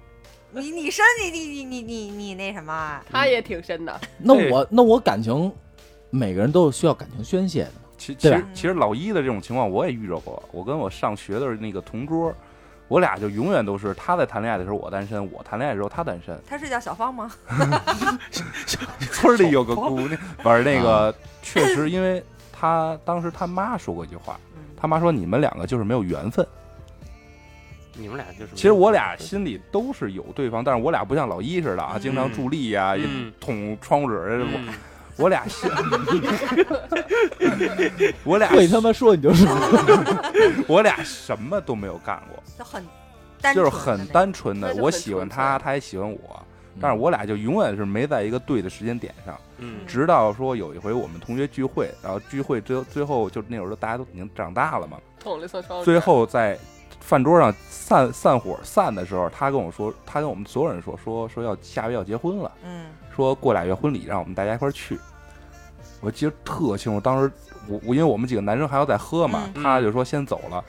[0.53, 3.05] 你你深，你你你你你你那什么啊？
[3.11, 5.53] 他也挺深的，那我那我感情，
[6.11, 7.73] 每个人都是需要感情宣泄的。
[7.99, 10.41] 其其实其实老一的这种情况我也遇着过。
[10.53, 12.33] 我跟我上学的那个同桌，
[12.93, 16.39] 我俩就永远都是他在谈恋爱的时候我单身，我谈恋爱的时候他单身。
[16.47, 17.33] 他是叫小芳吗？
[19.13, 20.11] 村里有个姑娘，
[20.43, 26.47] 不是那啊个， 确实因为他当时他妈说过一句话，嗯他妈说你们两个就是没有缘分。
[27.95, 28.55] 你们俩就是。
[28.55, 32.95] 其实我俩心里都是有对方，但是我俩不像老一似的啊，嗯经常助力呀、
[33.41, 34.45] 捅窗户纸。
[35.19, 35.71] 嗯我俩心，
[38.25, 39.47] 我俩会他妈说你就说，
[40.67, 42.83] 我俩什么都没有干过，就很
[43.41, 46.43] 单就是很单纯的我喜欢他，他也喜欢我，
[46.81, 49.37] 但是我俩就永远是没在一个对的时间点上。
[49.59, 54.97] 嗯直到说有一回我们同学聚会，然后聚会之后最后就那会儿大家都已经长大了嘛。
[55.85, 56.59] 最后在
[57.01, 64.99] 饭桌上散散伙散的时候，他跟我说，他跟我们所有人说，说说要下月要结婚了，嗯说过俩月婚礼，让我们大家一块儿去。
[66.01, 67.31] 我记得特清楚，当时
[67.69, 70.65] 我我因为我们几个男生还要再喝嘛，嗯他就说先走了，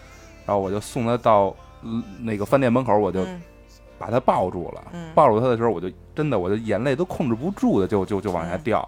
[0.45, 3.41] 然后我就送他到、嗯那个饭店门口，我就嗯
[3.97, 4.83] 把他抱住了。
[4.93, 8.87] 嗯抱住他的时候，我就真的我的眼泪都控制不住的就就就往下掉。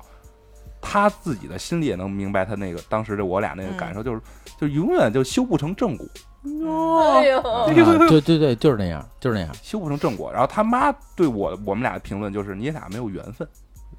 [0.79, 4.21] 他自己的心里也能明白他那个当时的我俩那个感受，就是
[4.59, 6.05] 就永远就修不成正果，
[6.45, 7.65] 哎呦，啊
[8.09, 9.53] 对对对，就是那样，就是那样。
[9.61, 10.31] 修不成正果。
[10.31, 13.47] 然后他妈对我我们俩的评论就是你俩没有缘分，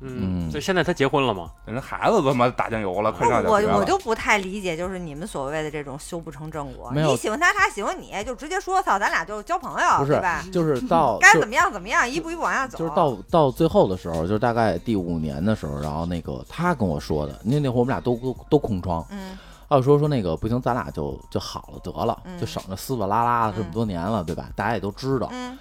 [0.01, 1.51] 嗯，嗯就现在他结婚了吗？
[1.65, 3.75] 人孩子他妈打酱油了，快上小学了。
[3.75, 6.91] 我我就不太理解，就是你们所谓的这种修不成正果。
[6.91, 10.45] 没有你喜欢他，他喜欢你，就直接说操，咱俩就交朋友，不是对吧？
[10.53, 12.79] 就是到 就该怎么样怎么样，一步一步往下走。
[12.79, 19.37] 就是到到最后的时候，就是大概第五年的时候，然后那个他跟我说的，那那会儿我们俩都都都空窗，嗯
[19.69, 24.51] 他就说说那个不行，咱俩就就好了得了，嗯就省着撕吧拉拉的这么多年了，对吧？
[24.55, 25.29] 大家也都知道。
[25.33, 25.59] 嗯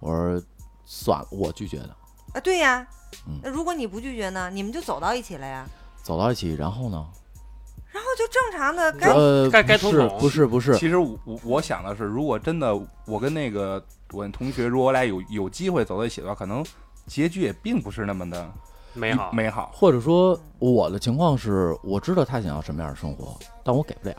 [0.00, 0.42] 我说
[0.84, 1.96] 算了，我拒绝的，
[2.34, 2.86] 啊，对呀
[3.26, 3.40] 嗯。
[3.42, 5.66] 那如果你不拒绝呢，你们就走到一起了呀，
[6.02, 7.06] 走到一起，然后呢？
[7.90, 12.74] 然后就正常的该呃，该该不是同统不是不是，其实我我我想的是，如果真的
[13.06, 13.80] 我跟那个
[14.12, 16.64] 我那同学，如果我俩有有机会走到一起的话，可能
[17.06, 18.52] 结局也并不是那么的
[18.94, 19.70] 美好，美好。
[19.74, 24.16] 或者说我的情况是，我知道他想要什么样的生活，但我给不了。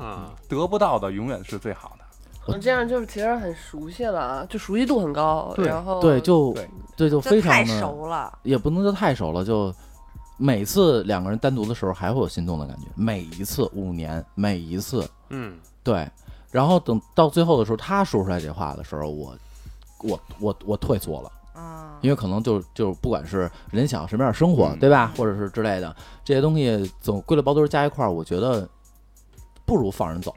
[0.00, 2.04] 啊，得不到的永远是最好的。
[2.46, 8.38] 我这样就是其实很熟悉了啊，就熟悉度很高，对然后对，就对对就非常的，熟了。
[8.42, 9.74] 也不能说太熟了，就
[10.36, 16.06] 每次两个人单独的时候还会有心动的感觉，每一次五年，每一次嗯，对，
[16.50, 19.34] 然后等到最后的时候，他说出来这话的时候，我
[20.02, 21.43] 我我我退缩了，嗯，
[22.04, 28.68] 因为可能就就不管是人想要什么样的生活，嗯对吧，或者是之类的这些东西，总归了包堆儿加一块儿，我觉得
[29.64, 30.34] 不如放人走。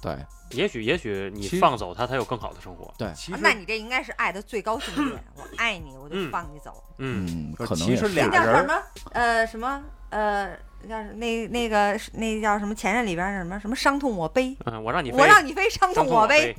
[0.00, 0.16] 对
[0.50, 2.92] 也许也许你放走他，才有更好的生活。
[2.98, 5.14] 对，其实那你这应该是爱的最高境界。
[5.36, 6.82] 我爱你，我就嗯放你走。
[6.98, 8.82] 嗯，可能也是其实俩人叫什么？
[9.12, 9.82] 呃，什么？
[10.10, 10.56] 呃，
[10.88, 12.74] 叫那那个那叫什么？
[12.74, 16.54] 前任里边儿什么什么伤痛我背，嗯，我让你飞，我让你飞，伤痛我背。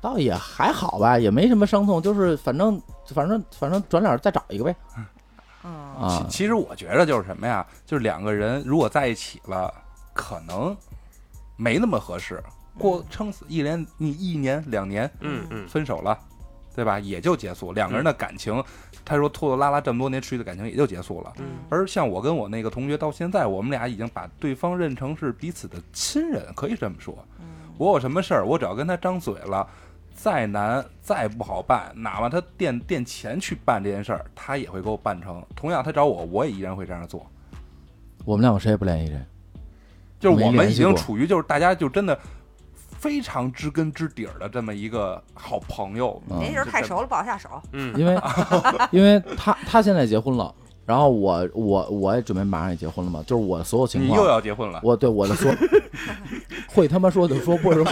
[0.00, 0.08] 背。
[0.08, 2.80] 倒也还好吧，也没什么伤痛，就是反正
[3.12, 4.74] 反正反正转脸再找一个呗
[6.08, 6.24] 其。
[6.28, 7.66] 其实我觉得就是什么呀？
[7.84, 9.72] 就是两个人如果在一起了，
[10.14, 10.76] 可能
[11.56, 12.42] 没那么合适，
[12.78, 16.16] 过撑死一连你一年两年嗯嗯，分手了，
[16.74, 17.00] 对吧？
[17.00, 18.62] 也就结束，两个人的感情，
[19.04, 21.32] 他说拖拖拉拉这么多年持续的感情也就结束了。
[21.38, 27.18] 嗯而像我跟我那个同学到现在，我们俩已经把对方认成是彼此的亲人，可以这么说。
[27.40, 29.68] 嗯我有什么事儿，我只要跟他张嘴了，
[30.20, 35.40] 再难再不好办，哪怕他垫垫钱去办这件事儿，他也会给我办成。
[35.54, 37.24] 同样，他找我，我也依然会这样做。
[38.24, 39.20] 我们两个谁也不联系谁，
[40.18, 42.18] 就是我们已经处于就是大家就真的
[42.74, 46.20] 非常知根知底儿的这么一个好朋友。
[46.28, 47.48] 嗯那时候太熟了，不好下手。
[47.70, 48.20] 嗯，因为
[48.90, 50.52] 因为他他现在结婚了，
[50.84, 55.54] 然后我我我也准备马上也结婚了嘛，就是我所有情况你又，要结婚了，我对我的说
[56.68, 57.84] 会他妈说就说，不会说。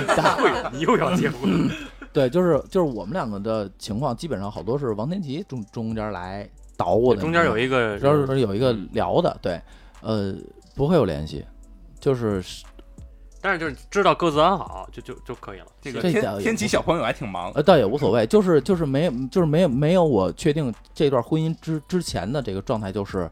[0.73, 1.71] 你又要结婚，
[2.17, 9.61] 对，就是就是我们两个的情况，基本上好多是王天琪中中间来捣我的，中间有一个，主要是有一个聊的，对，
[10.01, 10.35] 呃，
[10.75, 11.45] 不会有联系，
[12.01, 12.43] 就是
[13.43, 15.67] 但是就是知道各自安好就就就可以了。
[15.83, 17.53] 这个天天启小朋友还挺忙。
[17.53, 23.31] 呃，倒也无所谓，就是就是没有就是没有没有我确定这段婚姻之之前的这个状态，就是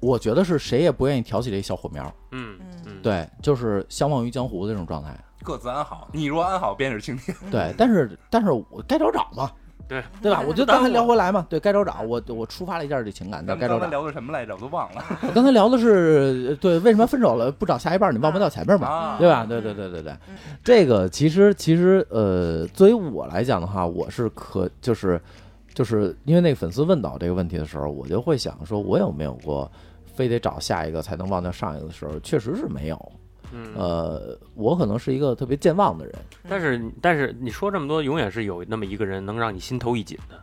[0.00, 7.36] 我觉得是谁也不愿意挑起这小火苗，嗯嗯嗯，对，就是相忘于江湖的这种状态，各自安好，你若安好，便是晴天。
[7.50, 9.50] 对，但是但是我该找找嘛，
[9.88, 10.42] 对对吧？
[10.46, 13.80] 我就刚才聊回来嘛，对该找找，我我触发了一下这情感，咱该找找。
[13.80, 14.54] 们刚才聊的什么来着？
[14.54, 18.86] 我都忘了我刚才聊的是对为什么分手了不找下一半，你忘不掉前面嘛？
[18.88, 19.16] 啊。
[19.18, 19.46] 对吧？
[19.46, 25.20] 对对对对对嗯，这个其实其实呃，作为我来讲的话，我是可就是
[25.72, 29.70] 就是因为那个粉丝问到这个问题的时候，我就会想说，我有没有过
[30.14, 32.18] 非得找下一个才能忘掉上一个的时候？
[32.20, 33.12] 确实是没有。
[33.52, 36.14] 嗯，呃，我可能是一个特别健忘的人，
[36.48, 40.36] 但是但是你说这么多，永远是有那么一个人能让你心头一紧的，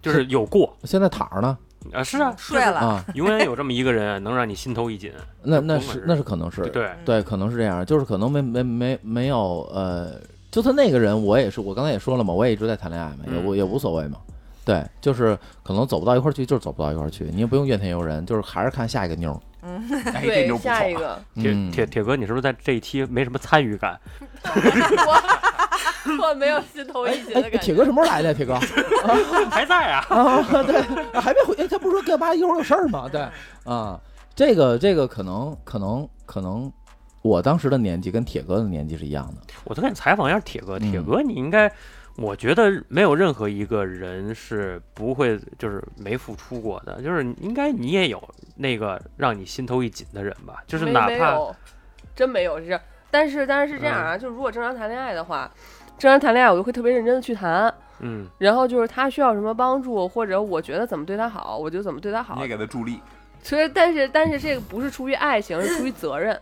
[0.00, 0.74] 就是有过。
[0.84, 1.58] 现在躺着呢。
[1.92, 5.12] 啊，是啊，睡了，啊，永远有这么一个人能让你心头一紧。
[5.44, 6.62] 那那是是那是可能是。
[6.68, 10.12] 对，对，可能是这样，就是可能没没没没有呃，
[10.50, 13.44] 就他那个人，我也是，我刚才也说了嘛，我也一直在谈恋爱嘛，也嗯。
[13.44, 14.16] 无也无所谓嘛。
[14.64, 19.38] 对，就是可能走不到一块儿去，就是走不到一块儿去，你也不用怨天尤人，就是还是看下一个妞儿。
[19.64, 23.98] 嗯，哎，对下一个，铁嗯铁铁哥，你是不是在这一期没什么参与感？
[24.44, 27.58] 我我没有心头哎一紧的哎，感觉。
[27.58, 28.34] 铁哥什么时候来的？
[28.34, 28.54] 铁哥
[29.50, 30.04] 还在啊？
[30.08, 30.80] 啊，对，
[31.20, 33.08] 还没回，哎他不是说干嘛一会儿有事儿吗？
[33.10, 33.26] 对
[33.64, 33.98] 啊，
[34.34, 36.70] 这个这个可能可能可能
[37.22, 39.40] 我当时的年纪跟铁哥的年纪是一样的。
[39.64, 41.72] 我再给你采访一下铁哥，铁嗯哥你应该，
[42.16, 48.22] 我觉得没有任何一个人是不会就是没付出过的，就是应该你也有
[48.56, 51.36] 那个让你心头一紧的人吧，就是哪怕
[52.14, 55.50] 真没有是，但是但是是这样啊，就如果正常谈恋爱的话，
[55.98, 58.28] 正常谈恋爱我就会特别认真的去谈，嗯。
[58.38, 62.48] 然后就是他需要什么帮助，或者我觉得怎么对他好，我就怎么对他好你也。
[62.48, 63.00] 给他助力，
[63.42, 66.38] 所以，但是但是这个不是出于爱情，是出于责任。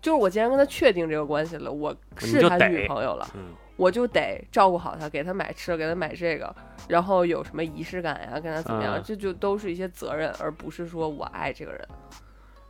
[0.00, 6.54] 就是我既然跟他确定这个关系了，我是他女朋友了，嗯我就得照顾好他，给他买吃的，给他买这个，
[6.88, 11.88] 然后有什么仪式感呀，跟他怎么样，嗯这就都是一些责任，而不是说我爱这个人。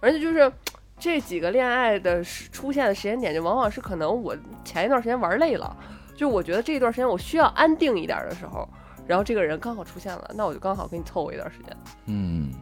[0.00, 0.50] 而且就是
[0.98, 5.76] 这几个恋爱的出现的时间点，就往往是可能我前一段时间玩累了，
[6.14, 8.68] 就我觉得这一段时间我需要安定一点的时候，
[9.06, 11.76] 然后这个人刚好出现了，那我就刚好给你凑合一段时间。
[12.06, 12.52] 嗯，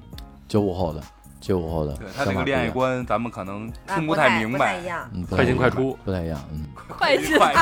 [0.48, 1.02] 九五后的，
[1.40, 4.84] 九五后的对他这个恋爱观，咱们可能啊听不不太明白太一。
[4.84, 5.10] 样。
[5.12, 7.52] 嗯，不快进快出，不太一样，嗯，快进快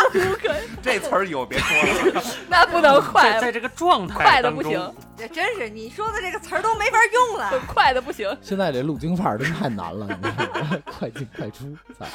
[0.82, 2.22] 这词儿以后别说了。
[2.48, 7.52] 那不能快在，在这个状态快的不行，这真是你说的这个词儿都没法用了。
[7.66, 8.28] 快的不行。
[8.42, 10.78] 现在这路京范儿真太难了，你知道吗？
[10.98, 11.64] 快进快出，
[11.98, 12.06] 操！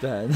[0.00, 0.28] 对，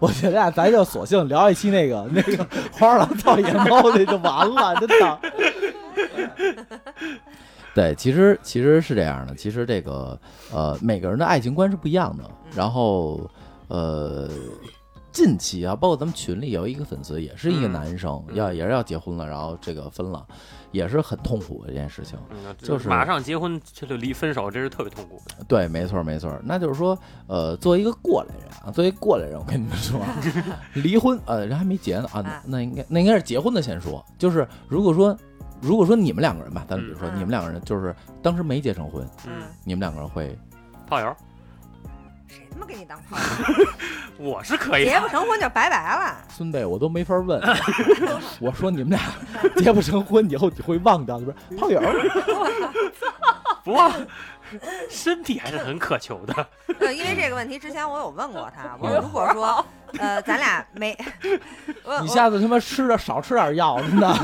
[0.00, 5.20] 我觉得啊，咱就索性聊一期那个那个花儿狼造野猫那就完了，真的。
[7.74, 10.18] 对，其实其实是这样的，其实这个
[10.52, 12.30] 呃，每个人的爱情观是不一样的。
[12.54, 13.30] 然后
[13.68, 14.28] 呃，
[15.12, 20.26] 近期啊，包括咱们群里有一个粉丝，也是一个嗯男生，嗯要也是要结婚了，然后这个分了，
[20.70, 22.18] 也是很痛苦的一件事情。
[22.30, 25.44] 嗯，就是马上结婚这就离分手，这是特别痛苦的。
[25.46, 26.36] 对，没错没错。
[26.42, 30.16] 那就是说，呃，作为一个过来人啊，作为过来人，我跟你们说啊，
[30.74, 34.04] 离婚，呃，人还没结呢啊，那应该那应该是结婚的先说。
[34.18, 35.16] 就是如果说
[35.60, 40.36] 如果说你们两个人吧，咱比如说嗯你们两个人就是当时没结成婚，嗯，你们两个人会
[40.88, 41.14] 炮友，
[42.66, 43.16] 谁他妈给你当炮
[43.58, 43.66] 友？
[44.30, 46.16] 我是可以结不成婚就拜拜了。
[46.28, 47.40] 孙辈我都没法问。
[48.40, 49.00] 我说你们俩
[49.56, 51.80] 结不成婚以后你会忘掉，不是炮友？
[53.64, 53.92] 不忘
[54.90, 56.46] 身体还是很渴求的。
[56.80, 59.64] 呃，因为这个问题之前我有问过他，我说如果说
[59.98, 60.96] 呃咱俩没，
[62.02, 64.14] 你下次他妈吃的少吃点药，真的。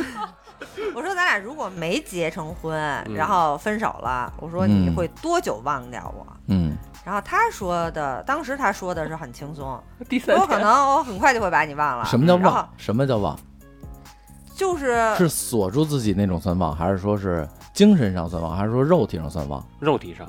[0.95, 2.75] 我说咱俩如果没结成婚，
[3.07, 6.27] 嗯然后分手了，我说你嗯会多久忘掉我？
[6.49, 6.77] 嗯。
[7.05, 9.81] 然后他说的，当时他说的是很轻松，
[10.11, 12.05] 第三我可，能我很快就会把你忘了。
[12.05, 12.69] 什么叫忘？
[12.77, 13.39] 什么叫忘？
[14.55, 19.65] 就是是锁住自己那种算忘，还是说是精神上算忘，还是说肉体上算忘？
[19.79, 20.29] 肉体上，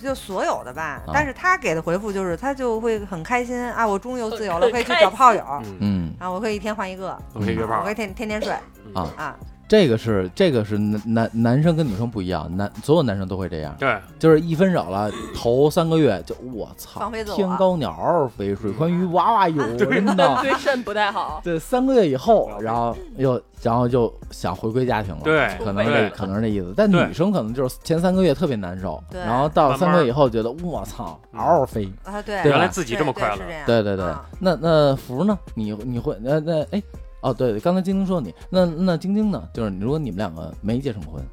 [0.00, 1.00] 就所有的吧。
[1.06, 1.10] 啊。
[1.12, 3.58] 但是他给的回复就是，他就会很开心。
[3.72, 5.42] 啊，我终于有自由了，很可以去找炮友。
[5.64, 6.14] 嗯，嗯。
[6.20, 7.74] 啊，我可以一天换一个，我可以约炮。
[7.74, 8.52] 啊我可以天天天睡。
[8.84, 9.10] 嗯啊。
[9.16, 9.36] 啊。
[9.72, 20.36] 这个是这个是男男男生跟女生不一样，男所有男生都会这样，对，就是一分手了，头三个月就我操放飞，自我天高鸟儿飞，水宽鱼娃娃游，真的。
[20.44, 21.40] 对肾不太好。
[21.42, 26.10] 对，三个月以后，然后又然后就想回归家庭了，对可能是对。
[26.10, 26.74] 这可能是这意思。
[26.76, 27.06] 但对。
[27.06, 29.22] 女生可能就是前三个月特别难受，对。
[29.22, 31.40] 然后到慢慢三个月以后觉得我操，嗯。
[31.40, 31.90] 嗷嗷飞。
[32.04, 33.38] 啊，对，对原来自己这么快乐。
[33.64, 34.04] 对对对
[34.38, 35.38] 那那福呢？
[35.54, 36.82] 你你会那那哎
[37.22, 39.48] 哦对，刚才晶晶说你那那晶晶呢？
[39.54, 41.24] 就是如果你们两个没结成婚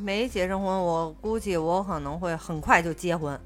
[0.00, 3.38] 没结成婚，我估计我可能会很快就结婚。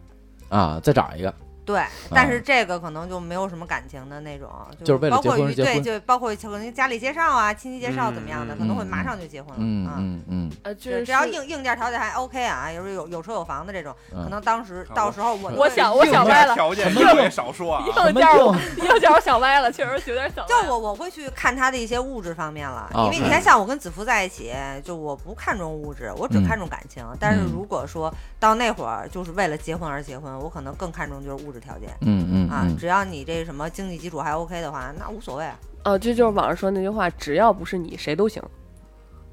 [0.48, 1.34] 啊，再找一个，
[1.68, 4.50] 对，但是这个可能就没有什么感情的那种，
[4.82, 9.56] 就是为了包括结婚结婚于对，就包括可能家里介绍啊、亲戚介绍怎么样的，嗯可能会嗯马上就结婚了。
[9.60, 17.84] 嗯啊嗯嗯呃，就，是只要硬硬件条件还 OK 啊，有有有车有房的这种，嗯可能当时啊到时候我我想我想歪了，条件什么特别少说啊。
[17.86, 20.62] 硬件我硬硬件我想歪了，确实有点想歪了。
[20.64, 27.04] 就我我会去看他的一些物质方面了，哦因为你看，像我跟子福在一起，就我不看重物质，我只嗯看重感情。
[27.20, 28.10] 但是嗯如果说
[28.40, 32.76] 到那会儿就是为了结婚而结婚，我可能更看重就是物质条件嗯嗯啊嗯。
[32.76, 35.44] 只要你这什么经济基础还 OK 的话，那无所谓。
[35.82, 38.42] 啊，这就是网上说那句话，只要不是你，谁都行。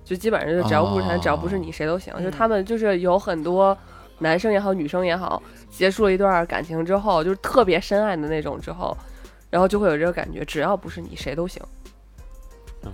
[0.04, 2.14] 就基本上就只要物质条件，只要不是你，谁都行。
[2.22, 3.76] 就嗯他们就是有很多
[4.20, 8.96] 男生也好，女生也好，结束了一段感情之后，就是特别深爱的那种之后，
[9.50, 11.62] 然后就会有这个感觉，只要不是你，谁都行。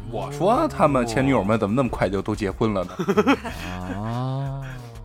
[0.09, 2.91] 我说他们前女友们怎么那么快就都结婚了呢？
[3.93, 4.40] 啊，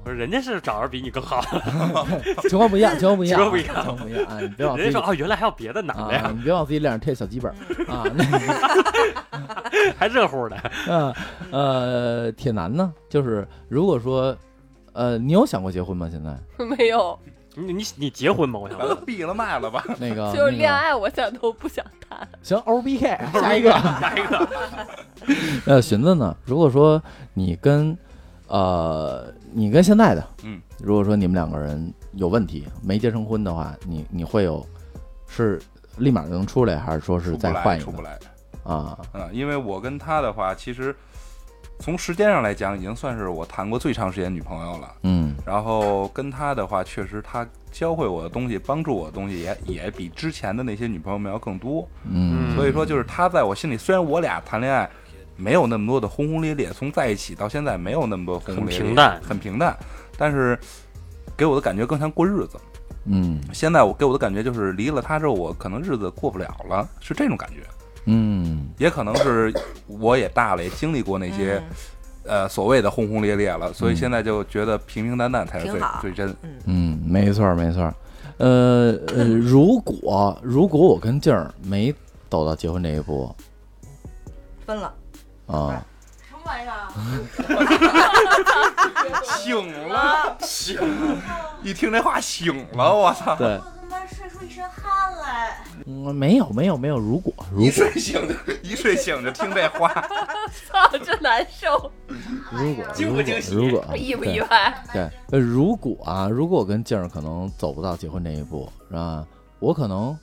[0.07, 4.39] 不是人家是找着比你更好 的，情况不一样，情况不一样，情况不一样情况不一样啊！
[4.41, 7.51] 你别往自己人家说哦，原来还有别的男的你别往自己脸上贴小鸡本
[7.91, 8.05] 啊。
[8.15, 8.25] 那
[9.99, 10.57] 还热乎的。
[10.87, 11.13] 嗯
[11.51, 12.95] 呃，铁男呢？
[13.09, 14.37] 就是如果说
[14.93, 16.09] 呃，你有想过结婚吗？
[16.09, 17.19] 现在没有，
[17.57, 18.61] 你你你结婚吗？
[18.61, 19.05] 我想把他问。
[19.05, 19.83] 闭了麦了吧？
[19.99, 22.29] 那个就是恋爱，我现在都不想谈。
[22.43, 23.73] 行，O B K，下一个。
[23.73, 24.49] 下一个，
[25.67, 26.37] 呃，寻子呢？
[26.45, 27.03] 如果说
[27.35, 27.99] 你跟
[28.49, 34.65] 呃你跟现在的，嗯，如果说你们两个人有问题，没结成婚的话，你你会有
[35.27, 35.61] 是
[35.99, 38.19] 立马就能出来，还是说是再换一个出不来。
[38.63, 38.99] 啊？
[39.15, 40.95] 嗯，因为我跟他的话，其实
[41.79, 44.93] 从时间上来讲，已经算是我谈过最长时间女朋友了。
[45.03, 51.89] 嗯然后跟他的话，确实他教会我的东西，帮助我的东西也也比之前的那些女朋友们要更多。
[52.11, 54.89] 嗯所以说，就是他在我心里，虽然我俩谈恋爱
[55.37, 59.21] 没有那么多的轰轰烈烈，从在一起到现在没有那么多轰轰烈烈，很平淡。
[59.23, 59.77] 很平淡，
[60.17, 60.59] 但是
[61.37, 62.59] 给我的感觉更像过日子。
[63.05, 63.41] 嗯。
[63.53, 67.57] 现在我给我的感觉就是离了他之后，我可能日子过不了了，是这种感觉。
[68.07, 68.69] 嗯。
[68.79, 69.53] 也可能是
[69.87, 71.63] 我也大了，也经历过那些、
[72.25, 73.97] 呃所谓的轰轰烈烈了，所以嗯。
[73.97, 76.35] 现在就觉得平平淡淡才是最最真。
[76.65, 77.83] 嗯，没错儿没错。
[77.83, 77.95] 儿。
[78.39, 81.95] 呃呃，如果如果我跟静儿没
[82.29, 83.35] 走到结婚这一步
[84.67, 84.93] 分了，
[85.47, 85.85] 啊，
[86.29, 86.93] 什么玩意儿啊？
[89.23, 91.23] 醒了，醒了！
[91.63, 93.37] 一听这话醒了，我操！
[93.37, 95.59] 对，我他妈睡出一身汗来。
[95.87, 99.89] 嗯，没有没有没有，如果如一睡醒就一睡醒就听这话，
[100.69, 101.93] 操，真难受，
[102.51, 104.85] 如果惊不惊喜如果意不意外？
[104.93, 109.25] 对，呃，如果啊，如果我跟静儿可能走不到结婚这一步，是吧？
[109.61, 110.19] 我可能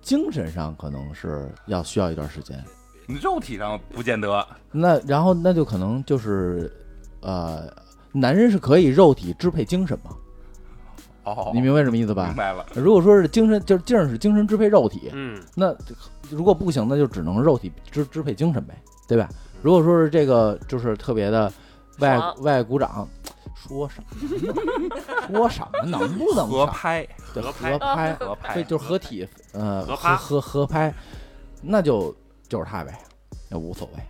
[0.00, 2.64] 精神上可能是要需要一段时间。
[3.06, 4.46] 你肉体上不见得。
[4.72, 6.72] 那然后那就可能就是，
[7.20, 7.64] 呃，
[8.12, 10.10] 男人是可以肉体支配精神嘛？
[11.24, 12.36] 哦，你明白什么意思吧明？
[12.36, 12.64] 白了。
[12.74, 15.74] 如果说是精神，就是静儿是精神支配肉体，嗯，那
[16.30, 19.28] 如果不行，那就只能肉体支支配精神呗，对吧？
[19.62, 21.52] 如果说是这个就是特别的
[21.98, 23.08] 外爽外鼓掌，
[23.56, 24.54] 说什么呢？
[25.34, 30.94] 说什么能不能上合拍，对合合拍，合拍对，就是合体，呃，合合合拍，
[31.60, 32.14] 那就
[32.48, 32.98] 就是他呗，
[33.48, 34.02] 那无所谓。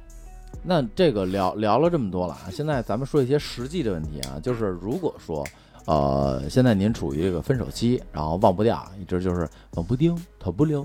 [0.62, 5.46] 那这个聊聊了这么多了啊，现在咱们说一些实际的问题啊，就是如果说，
[5.84, 10.84] 呃，现在您处于这个分手期，然后忘不掉，一直就是忘不丢，逃不了，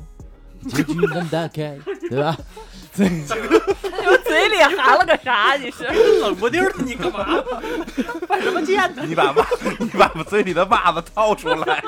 [0.70, 1.80] 结局难打开，
[2.10, 2.38] 对吧？
[2.93, 3.10] 所以
[4.06, 5.56] 我嘴里含了个啥？
[5.56, 5.86] 你是？
[6.22, 7.26] 冷不丁的，你干嘛？
[8.28, 9.04] 犯什么贱呢？
[9.08, 9.47] 你把袜，
[9.80, 11.84] 你把嘴里的袜子掏出来。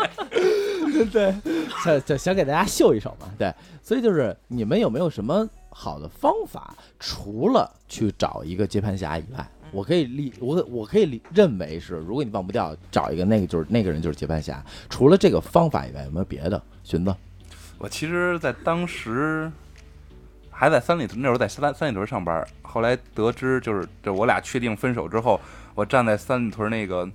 [1.12, 1.34] 对，
[1.84, 16.62] 想想想给大家秀一手嘛，对，所以就是你们有没有什么好的方法，除了去找一个接盘侠以外，我可以理我我可以理认为是，如果你忘不掉，找一个那个就是那个人就是接盘侠，除了这个方法以外，有没有别的？
[16.84, 17.16] 寻子，
[17.78, 19.52] 我其实，在当时
[20.52, 25.40] 还在三里屯，那时候在三三里屯上班，后来得知就是这我俩确定分手之后，
[25.74, 27.10] 我站在三里屯那个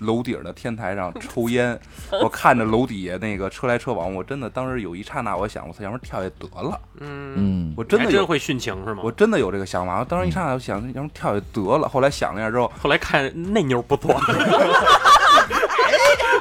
[0.00, 1.78] 楼顶的天台上抽烟，
[2.22, 9.02] 我看着楼底下那个车来车往，我真的当时有一刹那，我想，我操，要不然跳下得了，嗯，嗯我真的真会殉情是吗？
[9.04, 11.88] 我真的有这个想法，我当时一刹那我想，要不然跳下得了。
[11.88, 14.14] 后来想了一下之后，后来看那妞不错，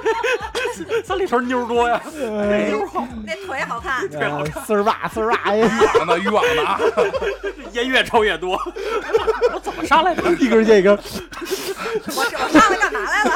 [1.03, 2.01] 三里屯妞多呀，
[2.69, 4.01] 妞好，那腿好看，
[4.65, 6.79] 丝儿吧丝儿吧，哎欲望的欲望的啊，
[7.73, 8.59] 烟越抽越多。
[9.53, 10.31] 我 怎么上来的？
[10.33, 11.01] 一根接一根，我
[12.15, 13.31] 我上来干嘛来了？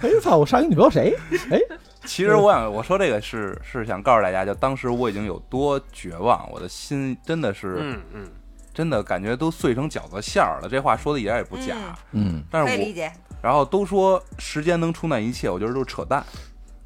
[0.00, 1.16] 哎操，我上一女朋友谁？
[1.50, 1.58] 哎，
[2.04, 8.30] 其实我想我说这个是是想告诉大家，就当时我已经有多绝望，我的心真的是、嗯嗯，
[8.74, 10.68] 真的感觉都碎成饺子馅儿了。
[10.68, 11.74] 这话说的一点也不假，
[12.12, 13.10] 嗯但是我理解。
[13.42, 16.24] 然后都说时间能冲淡一切，我觉得都是扯淡。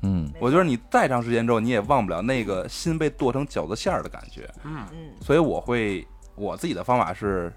[0.02, 4.48] 嗯我觉得你再长时间之后，你也忘不了那个心被剁成饺子馅儿的感觉。
[4.62, 4.86] 嗯，
[5.20, 7.52] 所以我会我自己的方法是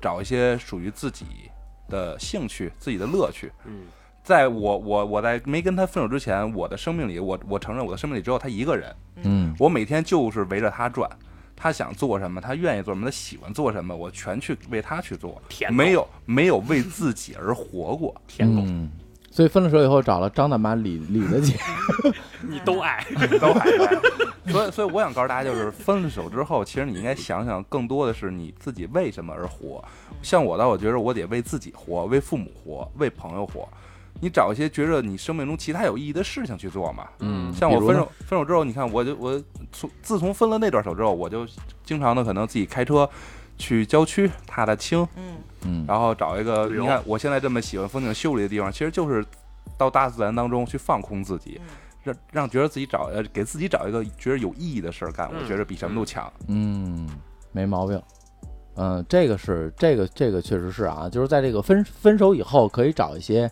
[0.00, 1.26] 找一些属于自己
[1.88, 3.52] 的兴趣、自己的乐趣。
[3.66, 3.82] 嗯，
[4.24, 8.94] 在我我我在没跟他分手之前，我的生命里，我我承认我的生命里只有他一个人。
[9.24, 11.08] 嗯我每天就是围着他转，
[11.62, 15.40] 他想做什么，他愿意做什么，他喜欢做什么，我全去为他去做，
[15.70, 18.12] 没有没有为自己而活过。
[18.26, 18.90] 舔狗，嗯，
[19.30, 21.56] 所以分了手以后找了张大妈李李的姐，
[22.42, 23.06] 你 都爱。
[23.40, 23.70] 都爱。
[24.50, 29.82] 所以，所以我想告诉大家，就是分了手之后，其实你应该想想，更多的是你自己为什么而活。
[30.20, 33.68] 像我的，我觉得我得为自己活，为父母活，为朋友活。
[34.22, 37.08] 你找一些觉着你生命中其他有意义的事情去做嘛。
[37.18, 39.42] 嗯像我分手分手之后，你看我就我
[39.72, 41.44] 从自从分了那段手之后，我就
[41.82, 43.08] 经常的可能自己开车
[43.58, 49.24] 去郊区踏踏青，嗯，嗯然后找一个你看我现在这么喜欢风景秀丽的地方，其实就是
[49.76, 51.66] 到大自然当中去放空自己，嗯
[52.04, 56.32] 让让觉得自己找呃给自己找一个觉得有意义的事儿干，嗯我觉得比什么都强。
[56.46, 57.08] 嗯，
[57.50, 58.00] 没毛病。
[58.74, 63.50] 嗯，这个是这个这个确实是啊，就是在这个分分手以后，可以找一些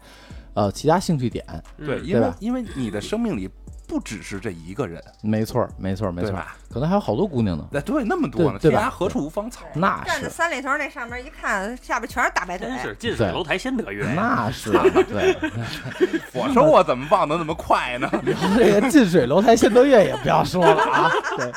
[0.55, 1.45] 呃其他兴趣点。
[1.79, 3.49] 嗯对，因为因为你的生命里
[3.87, 6.33] 不只是这一个人，没错，没错，没错？
[6.73, 7.67] 可能还有好多姑娘呢。
[7.73, 9.65] 哎，对，那么多呢，天涯何处无芳草。
[9.75, 12.79] 那站在是，三里屯那上面一看，下边全是大白腿真。
[12.79, 14.07] 是近水楼台先得月。
[14.15, 14.71] 那是，
[15.11, 15.37] 对。
[16.33, 18.09] 我说我怎么忘得那么快呢？
[18.57, 21.11] 这个近水楼台先得月也不要说了啊。
[21.37, 21.53] 对，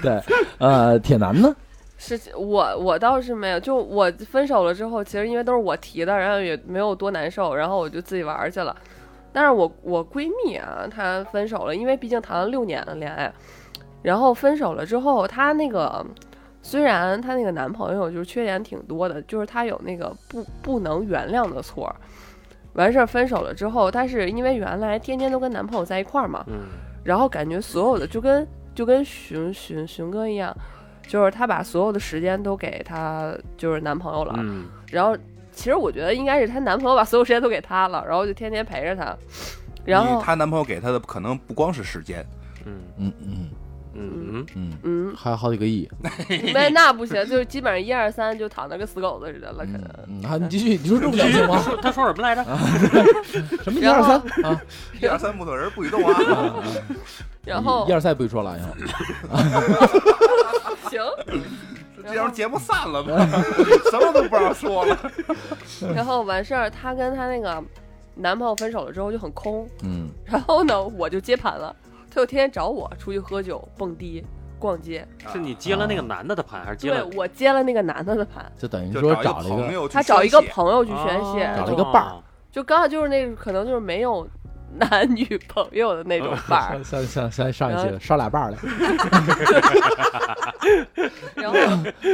[0.00, 0.22] 对，
[0.58, 1.52] 呃，铁男呢？
[2.04, 8.76] 是我我倒是没有，就我分手了之后，其实因为都是我提的，然后也没有多难受，然后我就自己玩去了。
[9.32, 13.32] 但是我我闺蜜啊，她分手了，因为毕竟谈了六年的恋爱，
[14.02, 16.04] 然后分手了之后，她那个
[16.62, 21.96] 虽然她那个男朋友就是缺点挺多的，就是她有那个不不能原谅的错儿。
[22.74, 26.66] 完事儿分手了之后，她是因为原来天天都跟男朋友在一块儿嘛，嗯，
[27.02, 30.56] 然后感觉所有的就跟就跟熊熊熊哥一样，
[31.06, 35.16] 就是她把所有的时间都给她就是男朋友了，嗯，然后
[35.52, 39.16] 其实我觉得应该是她男朋友把所有时间都给她了，然后就天天陪着她，
[39.84, 42.24] 然后她男朋友给她的可能不光是时间，
[42.64, 43.50] 嗯嗯嗯嗯
[43.96, 45.88] 嗯，嗯，嗯，还有好几个亿。
[46.52, 50.42] 那那不行，就是基本上一二三就躺那跟死狗子似的了，可能。
[50.42, 51.62] 你继续，你说这么讲行吗？
[51.80, 52.42] 他说什么来着？
[53.62, 54.60] 什么一二三啊？
[55.00, 56.20] 一二三木头人不许动啊！
[57.44, 58.74] 然后一二三不许说了，以后
[60.94, 61.02] 行，
[62.06, 63.26] 这样节目散了吧？
[63.90, 64.98] 什么都不让说了。
[65.94, 67.62] 然后完事儿，她跟她那个
[68.14, 71.74] 男朋友分手了之后就很空，嗯，然后呢我就接盘了，
[72.10, 74.24] 她就天天找我出去喝酒、蹦迪、
[74.58, 77.04] 逛街，是你接了那个男的的盘，还是接了？
[77.04, 82.22] 对我接了那个男的的盘，就等于说找找了一个，朋友他找一个朋友去宣泄，哦找了一个伴儿
[82.52, 84.24] 就刚好就是那个可能就是没有
[84.78, 88.56] 男女朋友的那种伴儿， 像像像上一期然的烧俩伴儿来，
[91.36, 91.56] 然后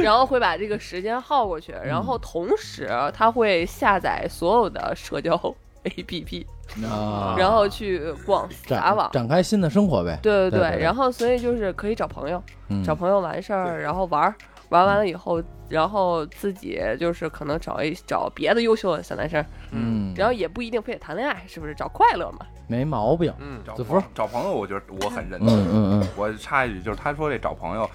[0.03, 5.35] 然后会把这个时间耗过去，然后同时他会下载所有的社交
[5.83, 6.45] APP，
[6.87, 9.09] 啊，然后去逛撒网。
[9.11, 10.19] 展开新的生活呗。
[10.21, 12.83] 对对对然后所以就是可以找朋友，嗯。
[12.83, 14.35] 找朋友完事儿，然后玩儿，
[14.71, 21.75] 玩完了以后，然后自己就是可能找一找别的优秀的小男生，嗯，然后也不一定非得谈恋爱，是不是？
[21.75, 22.47] 找快乐嘛。
[22.67, 23.33] 没毛病。
[23.37, 25.57] 嗯，找子福找朋友，我觉得我很认嗯同。
[25.57, 27.89] 嗯嗯，我插一句，就是他说这找朋友，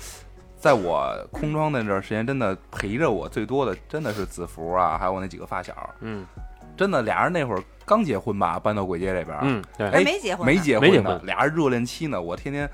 [0.59, 5.74] 在我空窗那段时间，真的陪着我最多的，真的是子福啊，还有我那几个发小。
[6.01, 6.27] 嗯
[6.77, 12.20] 真的，俩人那会儿刚结婚吧，搬到簋街这边，嗯，对，哎还没结婚，没结婚呢，没结婚俩人热恋期呢。
[12.20, 12.68] 我天天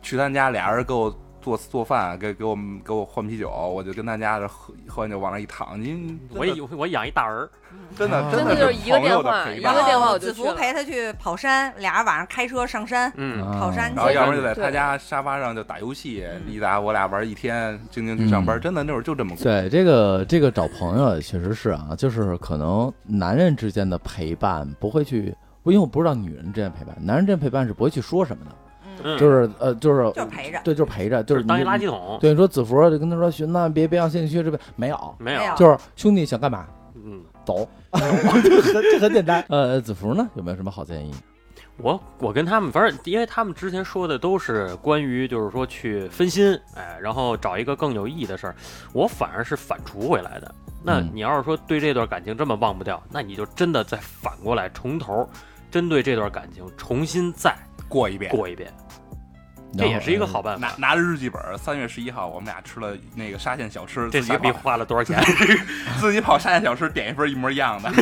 [0.00, 7.50] 去他家，俩人给我做做饭，给给我们给我换啤酒，我就跟他家这喝喝完酒往那一躺，您我也我养一大儿，
[7.98, 14.10] 真的啊真的就是一个朋友电话一的陪伴个电话我就陪他去跑山，俩人晚上开车上山嗯，啊跑山然后。
[14.12, 19.42] 要不然就在他家沙发上就打游戏，一打我俩玩一天，静静去上班，嗯真的那会儿就这么过。
[19.42, 25.34] 对这个这个找朋友确实是啊，就是可能男人之间的陪伴不会去，
[25.64, 28.50] 因为我不知道女人之间陪伴，男人之间陪伴是不会去说什么的，
[29.02, 29.18] 嗯。
[29.18, 30.60] 就是呃就是就是陪着。
[30.64, 39.44] 对，就是陪着，就是当一垃圾桶，对，你说子福就跟他说寻呐，别别让兴趣这边没有，没有，就是兄弟想干嘛嗯，走， 这很这很简单。
[39.48, 40.28] 呃，子福呢？
[40.34, 41.12] 有没有什么好建议？
[41.78, 48.54] 我我跟他们，反正因为他们之前说的都是关于就是说去分心，哎，然后找一个更有意义的事儿，
[48.92, 50.54] 我反而是反刍回来的。
[50.84, 51.10] 那嗯。
[51.14, 55.26] 你要是说对这段感情这么忘不掉，那你就真的再反过来从头
[55.70, 57.56] 针对这段感情重新再
[57.92, 58.72] 过一遍，过一遍，
[59.76, 60.66] 这也是一个好办法。
[60.66, 65.22] 拿拿着日记本，三月十一号我们俩吃了那个沙县小吃，这傻逼自己花了多少钱？
[66.00, 67.90] 自己跑沙县小吃点一份一模一样的。
[67.90, 67.94] 啊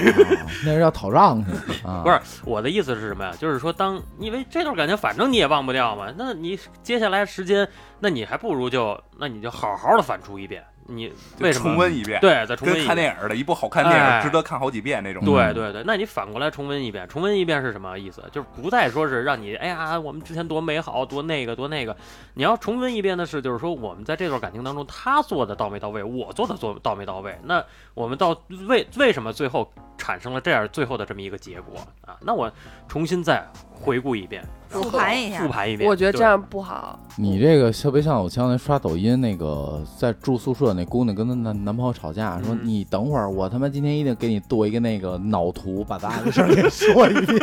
[0.65, 1.51] 那是要讨账去
[1.85, 3.35] 啊，不是我的意思是什么呀？
[3.37, 7.69] 就是说当，因为这段感情反正你也忘不掉嘛，那你接下来时间，
[7.99, 10.63] 那你还不如就那你就好好的反刍一遍。
[10.91, 12.87] 你为什么重温一遍？，对，再重温一遍。
[12.87, 15.23] 看电影的一部好看电哎影，值得看好几遍那种。
[15.25, 18.23] 嗯对对对，那你反过来重温一遍，重温一遍是什么意思？
[18.33, 21.97] 就是不再说是让你哎呀，我们之前多美好，多那个多那个。
[22.35, 27.39] 你要重温一遍的是，就是说我们在这段感情当中，他做的到没到位，我做的做到没到位。
[27.45, 27.65] 那
[27.95, 28.37] 我们到
[28.69, 32.17] 为为什么最后产生了这样最后的这么一个结果啊？
[32.23, 32.51] 那我
[32.89, 33.47] 重新再
[33.81, 35.89] 回顾一遍，复盘一下复，盘一遍。
[35.89, 36.99] 我觉得这样不好。
[37.17, 47.41] 你这个特别像我前两天刷抖音那个在住宿舍那姑娘跟她男男朋友吵架，说嗯你等会儿，我他妈今天一定给你做一个那个脑图，把咱俩的事儿给说一遍，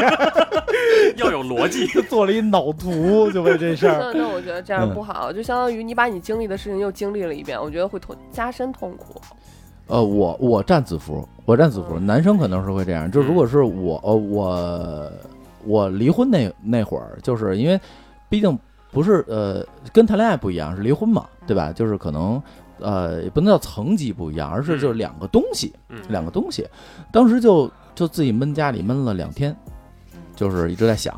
[1.18, 1.88] 要有逻辑。
[2.08, 4.12] 做了一脑图，就为这事儿。
[4.14, 9.20] 那那我觉得这样嗯不好，就相当于你把你经历的事情又经历了一遍，我觉得会痛加深痛苦。
[9.88, 11.98] 呃，我我站子服，我站子服。
[11.98, 15.12] 男生可能是会这样，就如果是我，呃，我
[15.68, 17.80] 我离婚那那会儿，就是因为
[18.30, 18.58] 毕竟
[18.92, 21.72] 不是呃跟谈恋爱不一样，是离婚嘛，对吧？
[21.74, 22.42] 就是可能
[22.80, 26.66] 呃也不能叫层级不一样，而是就是两个东西，嗯，两个东西。
[27.12, 29.56] 当时就就自己闷家里闷了两天，
[30.36, 31.14] 就是一直在想，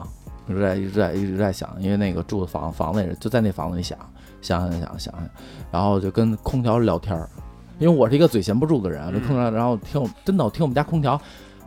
[0.47, 3.97] 一直在一直在一直在想，因为那个住的房房子也是就在那房子里想
[4.41, 5.13] 想想想想想，
[5.71, 7.29] 然后就跟空调聊天儿，
[7.77, 11.19] 因为我是一个嘴闲不住的人，这空调，然后听我真的我听我们家空调，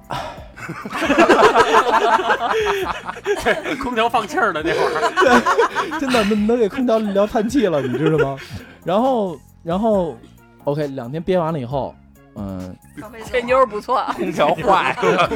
[3.82, 8.36] 空调放气儿的那会儿，真的能能给空调聊叹气了，你知道吗？
[8.84, 10.16] 然后然后
[10.64, 11.94] OK 两天憋完了以后，
[12.34, 12.74] 嗯，
[13.30, 15.30] 这妞儿不错，空调坏了，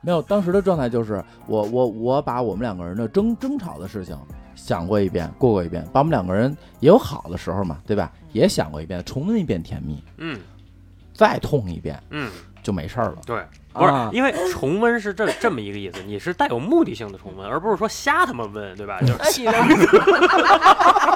[0.00, 4.16] 没有，当时的状态就是我我我把我们两个人的争争吵的事情
[4.54, 8.10] 想过一遍，过过一遍，把我们两个人也有好的时候嘛，对吧？
[8.32, 10.40] 也想过一遍，重温一遍甜蜜，嗯
[11.12, 12.30] 再痛一遍嗯，
[12.62, 13.18] 就没事儿了。
[13.26, 13.42] 对。
[13.72, 19.00] 不是啊，因为重温是这这么一个意思，你是带有目的性的重温，而不是说瞎他妈问，对吧？
[19.00, 19.88] 就是那你的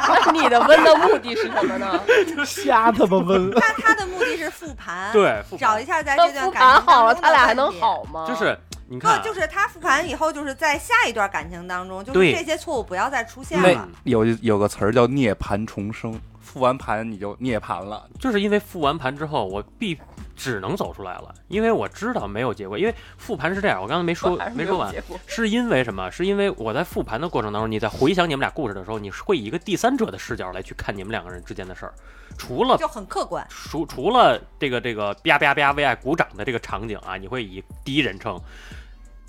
[0.08, 2.00] 那你的温的目的是什么呢？
[2.34, 7.66] 就瞎他妈温，他他的目的是复盘，，对复盘找一下在这段感情盘好了，当中他俩还能？
[7.80, 8.24] 好吗？
[8.26, 8.56] 就是
[8.88, 13.88] 你看啊，不，就是他复盘以后，就是在下一段感情当中，就是这些错误不要再出现那了。
[14.04, 18.08] 有有个词儿叫涅槃重生，复完盘你就涅槃了。
[18.18, 19.98] 就是因为复完盘之后，我必
[20.36, 22.78] 只能走出来了，因为我知道没有结果。
[22.78, 24.94] 因为复盘是这样，我刚才没说没说完，
[25.26, 26.10] 是因为什么？
[26.10, 31.94] 是因为我在复盘的过程当中，你在回想你们俩故事的时候，你是会以一个第三者的视角来去看你们两个人之间的事儿。
[32.38, 38.38] 除了就很客观，除除了这个这个吧吧吧为爱鼓掌的这个场景啊，你会以第一人称。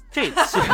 [0.10, 0.64] 这散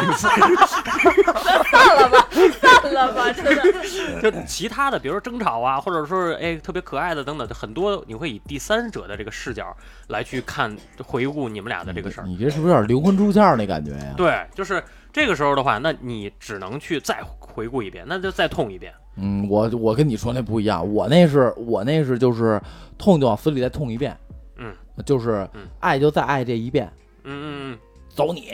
[1.98, 2.28] 了吧，
[2.62, 4.22] 散了吧，真的。
[4.22, 9.76] 就其他的，比如说争吵啊，或者说是哎特别可爱的等等，很多你会以第三者的这个视角
[10.08, 12.28] 来去看回顾你们俩的这个事儿。
[12.28, 14.14] 你这是不是有点灵魂出窍那感觉呀？
[14.16, 14.82] 对，就是
[15.12, 18.94] 这个时候的话，那你只能去再回顾一遍，那就再痛一遍。
[19.18, 22.62] 嗯，我我跟你说那不一样，我那是我那是就是
[22.98, 24.16] 痛就往死里再痛一遍，
[24.58, 24.74] 嗯，
[25.06, 26.90] 就是嗯爱就再爱这一遍，
[27.24, 27.80] 嗯嗯嗯
[28.10, 28.54] 走你。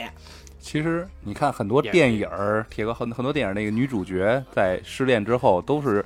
[0.60, 6.04] 其实你看很多电影儿，铁哥很很多电影，那个女主角在失恋之后都是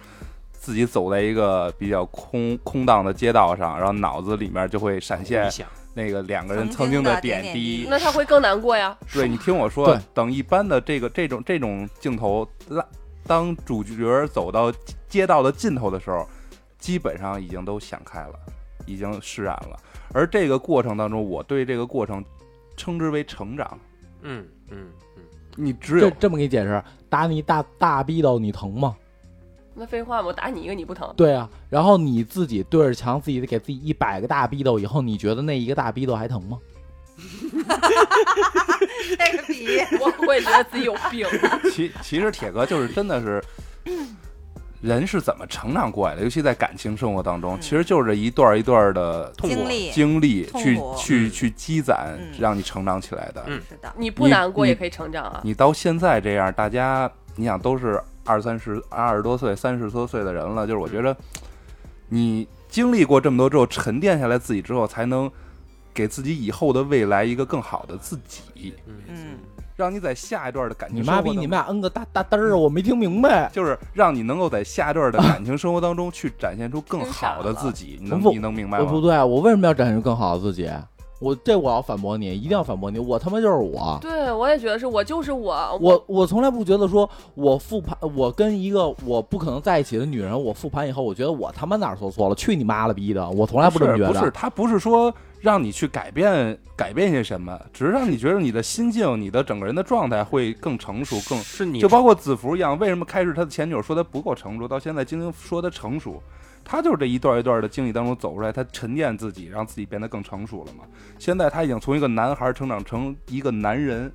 [0.53, 7.87] 自己走在一个比较空空荡的街道上，然后脑子里面就会闪嗯，现，那个两个人曾曾经经的点点滴。
[7.91, 8.97] 那他会更难过呀。
[9.13, 12.87] 对你听我说，等一般的这个这种这种镜头拉，
[13.27, 14.73] 当主角走到
[15.09, 16.27] 街道的尽头的时候，
[16.79, 18.35] 基本上已经都想开了，
[18.87, 19.77] 已经释然了。
[20.13, 22.25] 而这个过程当中，我对这个过程
[22.77, 23.79] 称之为成长。
[24.25, 25.23] 嗯嗯嗯，
[25.55, 28.97] 你只有这这么给你解释，打你大大逼斗你疼吗？
[29.77, 36.59] 那废话嘛，我打你一个你不疼，对啊，然后你自己对着墙，自己给自己一百个大逼斗，以后你觉得那一个大逼斗还疼吗？
[39.17, 41.27] 这个比我我会觉得自己有病。
[41.73, 43.45] 其其实铁哥就是真的是，
[44.85, 46.23] 人是怎么成长过来的？
[46.23, 47.61] 尤其在感情生活当中，嗯。
[47.61, 49.57] 其实就是一段一段的痛苦。
[49.57, 49.91] 经历。
[49.91, 51.31] 经历去去嗯。
[51.31, 53.43] 去积攒嗯，让你成长起来的。
[53.47, 53.59] 嗯。
[53.67, 55.41] 是的，你不难过也可以成长啊。
[55.43, 61.17] 你到现在这样，大家你想都是二三十、二十多岁、三十多岁的人了，就是我觉得
[62.11, 65.31] 你经历过这么多之后，沉淀下来自己之后，才能
[65.95, 69.39] 给自己以后的未来一个更好的自己，嗯，
[69.77, 73.51] 让你在下一段的感情你妈逼，生活当你们俩摁个大大嘚儿，我没听明白。
[73.53, 78.85] 就是让你能够在下一段的感情生活当中去展现出更好的自己， 你能不你能明白吗？
[78.85, 80.71] 不对，我为什么要展现出更好的自己？
[81.21, 83.97] 我这我要反驳你，一定要反驳你，我他妈就是我。
[84.03, 93.27] 对，我也觉得是我就是我，我我从来不觉得说，我复盘，我跟一个我不可能在一起的女人，我复盘以后，我觉得我他妈哪儿做错了，去你妈了逼的！
[93.31, 94.13] 我从来不这么觉得。
[94.13, 95.15] 是不是，他不是说
[95.45, 106.23] 让你去改变改变些什么，只是让你觉得你的心境、你的整个人的状态会更成熟，更是你就包括子福一样，为什么开始他的前女友说他不够成熟，到现在晶晶说他成熟，
[106.65, 110.85] 他就是这一段一段的经历当中走出来，他沉淀自己，让自己变得更成熟了嘛。
[111.19, 114.11] 现在他已经从一个男孩成长成一个男人，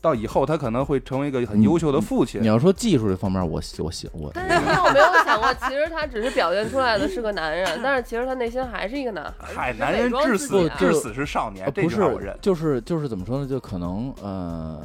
[0.00, 2.46] 到以后他可能会成为一个很优秀的父亲你。
[2.46, 9.48] 要说技术这方面，我我喜我但是你有没有想过，其实他只是表现出来的是个男人，但是其实他内心还是一个男孩。
[9.54, 12.36] 嗨，男人至死至死是少年，不是我认。
[12.40, 13.46] 就是就是怎么说呢？
[13.46, 14.80] 就可能呃，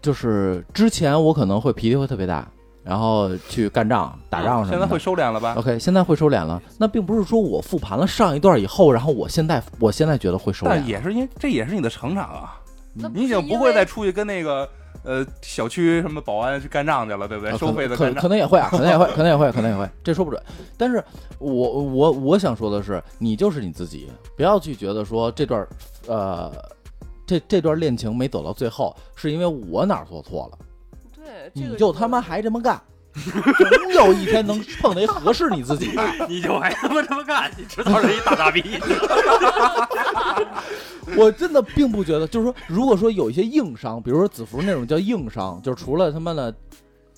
[0.00, 2.46] 就是之前我可能会脾气会特别大，
[2.84, 4.70] 然后去干仗、打仗什么的。
[4.70, 6.62] 现在会收敛了吧？OK，现在会收敛了。
[6.78, 10.76] 那并不是说我复盘了上一段以后，然后我现在我现在觉得会收敛了。
[10.76, 12.61] 但也是因为这也是你的成长啊，那
[12.94, 14.68] 你已经不会再出去跟那个
[15.04, 17.52] 呃小区什么保安去干仗去了，对不对？
[17.52, 18.22] 呃收费的可干仗。
[18.22, 20.42] 可能也会啊，可能也会，可能也会，可能也会，这说不准。
[20.76, 21.02] 但是
[21.38, 25.66] 我我我想说的是，你就是你自己，不要去觉得说这段
[26.06, 26.52] 呃
[27.26, 30.58] 这这段恋情没走到最后，是因为我哪儿做错了，
[31.14, 32.80] 对，这个你就他妈还这么干，
[33.14, 36.02] 总有一天能碰那合适你自己的。
[36.28, 38.64] 你就还他妈这么干，你知道是一大傻逼。
[41.16, 46.54] 我真的并不觉得，就是说，如果说有一些硬伤，比如说子服那种叫硬伤，就是除了他妈的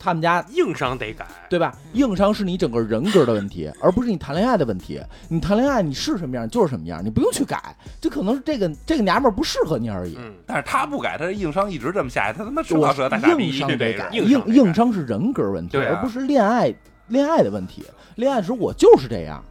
[0.05, 1.75] 他们家硬伤得改，对吧？
[1.95, 5.01] 硬伤是你整个人格的问题， 而不是你谈恋爱的问题。
[5.31, 10.19] 你谈恋爱你是什么样就是什么样，你不用去改，这可能是这个这个娘们儿不适合你而已。
[10.19, 13.49] 嗯，但是他不改，他这硬伤一直这么下去，他他妈迟我早是个大傻逼。
[13.49, 16.75] 硬伤得改，硬硬硬伤是人格问题，而不是恋爱
[17.09, 17.83] 恋爱的问题。
[18.17, 19.43] 恋爱的时候我就是这样，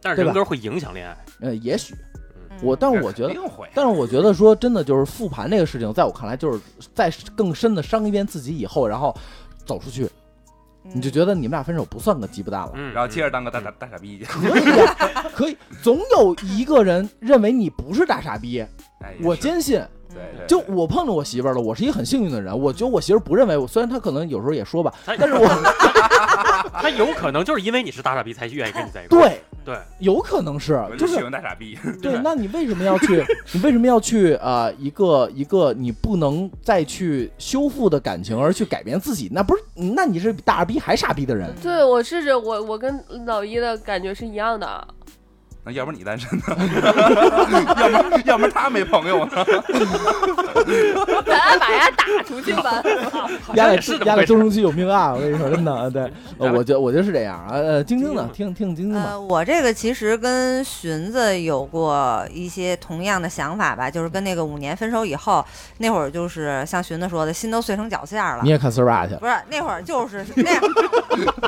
[0.00, 1.16] 但是人格会影响恋爱。
[1.40, 1.94] 呃，也许
[2.50, 3.34] 嗯我，但是我觉得
[3.72, 6.60] 但是我觉得说真的，就是复盘这个事情，在我看来，就是
[6.94, 9.16] 在更深的伤一遍自己以后，然后
[9.64, 10.08] 走出去，
[10.82, 12.72] 你就觉得你们俩分手不算个鸡巴蛋了。
[12.74, 14.24] 嗯，然后接着当个大大大傻逼去。
[14.24, 14.96] 可以呀、
[15.34, 18.60] 可以，总有一个人认为你不是大傻逼，
[19.02, 19.82] 哎我是坚信。
[20.12, 22.58] 对对，就我碰着我媳妇儿了，我是一个很幸运的人。
[22.58, 25.46] 我觉得我媳妇儿不认为我，虽然她可能有时候也说吧，他但是我
[26.72, 29.22] 她有可能就是因为你是大傻逼才愿意跟你在一块儿。
[29.22, 31.78] 对对，有可能是，就就是喜欢大傻逼。
[32.02, 33.24] 对，那你为什么要去？
[33.52, 39.28] 你为什么要去啊、呃一个一个你不能再去修复的感情，而去改变自己？
[39.32, 39.62] 那不是？
[39.94, 41.52] 那你是比大傻逼还傻逼的人。
[41.62, 44.86] 对我试试，我我跟老一的感觉是一样的。
[45.62, 46.44] 那要不然你单身呢？
[47.76, 49.32] 要不然要不然他没朋友呢？
[51.26, 52.82] 咱俩把人家打出去吧。
[53.54, 56.02] 压在也是压在中中期有命案，我跟你说，真的，对，
[56.38, 57.50] 呃我觉得我觉得是这样啊。
[57.52, 58.28] 呃，晶晶呢？
[58.32, 59.10] 听听晶晶吧。
[59.10, 65.44] 呃，我这个其实跟寻子有过一些同样的想法吧，就是跟那个五年分手以后，
[65.78, 68.48] 那会儿就是像寻子说的，心都碎成绞馅儿了你。
[68.50, 69.20] 也看 Sora 去了？
[69.20, 70.44] 不是那会儿就是那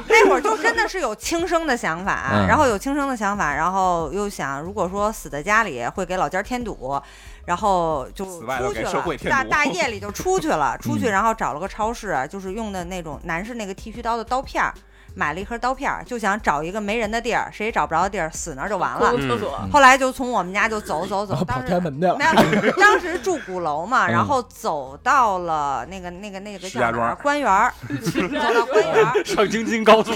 [0.08, 6.98] 那会儿就真的是有轻生的想法，嗯然后有轻生的想法，然后又想如果说死在家里会给老家添堵，
[7.44, 8.82] 然后就出去
[9.28, 14.72] 了大大 夜里就出去了，出去嗯然后找了个超市，就是用的那种男士那个剃须刀的刀片儿，
[15.14, 19.10] 买了一盒刀片儿，就想找一个没人的地儿，谁也找不着的地儿死那儿就完了。
[19.10, 22.16] 公共厕所，嗯后来就从我们家就走走走，跑当时天安门去了。
[22.16, 22.24] 没
[22.68, 30.12] 有，当时住鼓楼嘛，嗯然后走到了那个那个那个叫什么官园儿， 走到官园儿，上京津高速，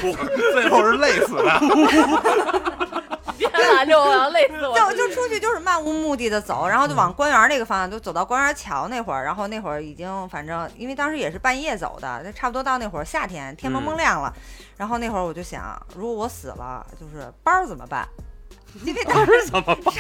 [0.53, 1.61] 最后是累死的。
[3.37, 4.97] 别拦着我，我要累死我就。
[4.97, 14.33] 就出去就是漫无目的的走，然后就往官园那个方向，就走到官园桥那会儿，然后那会儿已经反正因为当时也是半夜走的，差不多到那会儿夏天天蒙蒙亮了，
[14.79, 18.09] 然后那会儿我就想，如果我死了，就是班儿怎么办？
[18.85, 19.95] 因为当时怎么办？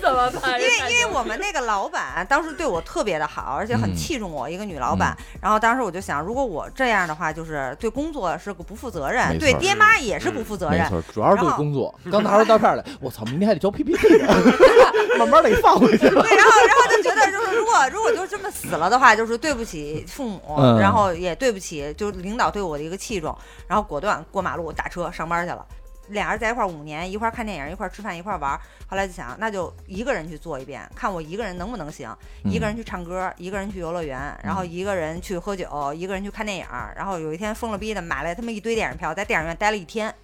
[0.00, 0.60] 怎么办？
[0.60, 5.16] 因为因为我们那个老板当时对我特别的好，而且很嗯器重我，一个女老板。
[5.40, 10.80] 然后当时我就想，如果我这样的话，就是对工作是个不负责任，对爹妈也是不负责任。
[10.80, 11.94] 没错，主要是对然后工作。
[12.10, 14.28] 刚拿出刀片来，我操，明天还得交 PPT 呢，
[15.18, 16.08] 慢慢得放回去。
[16.08, 23.36] 对，然后然后就觉得就是如果如果就这么死了的话，就是对不起父母，嗯然后也对不起就是领导对我的一个器重，
[23.66, 25.64] 然后果断过马路打车上班去了。
[26.10, 28.58] 俩人在一块儿五年，一块儿看电影，一块儿吃饭，一块儿玩。
[28.86, 32.14] 后来就想，那就一个人去做一遍，看我一个人能不能行。
[32.44, 36.66] 一个人去唱歌，一个人去游乐园，然后一个人去喝酒，一个人去看电影。
[36.94, 40.14] 然后有一天疯了逼的买了他妈一堆电影票，在电影院待了一天，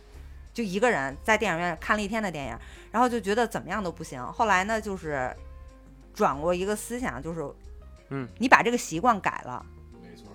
[0.53, 2.59] 就一个人在电影院看了一天的电影，
[2.91, 4.21] 然后就觉得怎么样都不行。
[4.33, 5.35] 后来呢，就是
[6.13, 7.49] 转过一个思想，就是，
[8.09, 9.65] 嗯，你把这个习惯改了，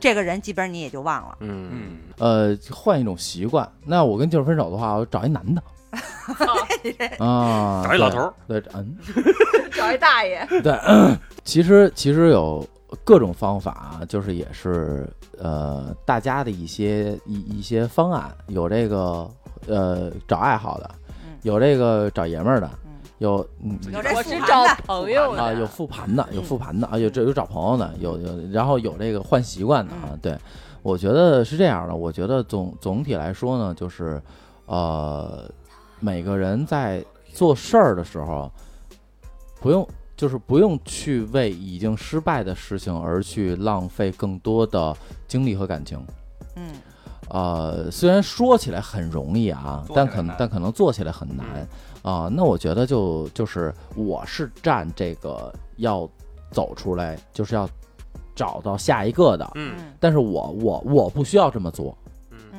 [0.02, 1.38] 这个人基本上你也就忘了。
[1.40, 3.66] 嗯，嗯，呃，换一种习惯。
[3.86, 5.62] 那我跟静儿分手的话，我找一男的。
[7.20, 8.98] 啊，找一老头儿，对，嗯，
[9.72, 10.74] 找一大爷，对，
[11.44, 12.66] 其实其实有
[13.04, 15.06] 各种方法，就是也是
[15.38, 19.30] 呃大家的一些一一些方案，有这个
[19.68, 20.90] 呃找爱好的
[21.26, 22.81] 嗯，有这个找爷们儿的，嗯，
[23.22, 30.36] 有嗯有这我是找朋友的啊有复盘的，有复盘的啊有这有找朋友的，有有然后有这个换习惯的啊，对，
[30.82, 34.20] 我觉得是这样的，我觉得总总体来说呢，就是
[34.66, 35.48] 呃
[36.00, 38.52] 每个人在做事儿的时候，
[39.60, 44.98] 不用就是不用去为已经失败的事情而去浪费更多的
[45.28, 46.04] 精力和感情。
[46.56, 46.72] 嗯
[47.30, 51.46] 呃，虽然说起来很容易啊，但可但可能做起来很难
[52.02, 56.10] 啊、那我觉得就就是我是站这个要
[56.52, 57.70] 走出来，就是要
[58.36, 59.50] 找到下一个的。
[59.56, 62.01] 嗯嗯但是我我我不需要这么做，嗯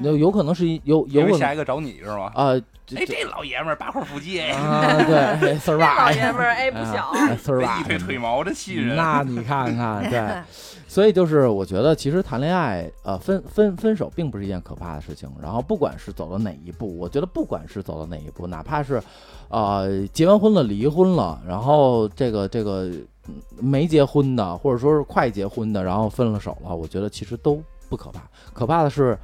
[0.01, 2.30] 有有可能是有有下一个找你是吗？
[2.34, 2.53] 啊，
[2.86, 8.97] 这哎，这老爷们儿八块腹肌，啊对， 丝儿这吧，老爷们儿哎不小，哎丝儿吧，一腿腿毛，真气人。
[8.97, 10.43] 那你看看，对，
[10.88, 15.30] 所以就是我觉得，其实谈恋爱，呃，分分分手并不是一件可怕的事情。
[15.40, 19.01] 然后不管是走到哪一步，我觉得不管是走到哪一步，哪怕是，
[19.49, 22.90] 呃，结完婚了离婚了，然后这个这个
[23.28, 28.20] 嗯没结婚的，或者说是快结婚的，然后分了手了，我觉得其实都不可怕。
[28.53, 29.16] 可怕的是，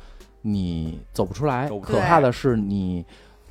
[0.43, 3.05] 你走不出来，出来可怕的是你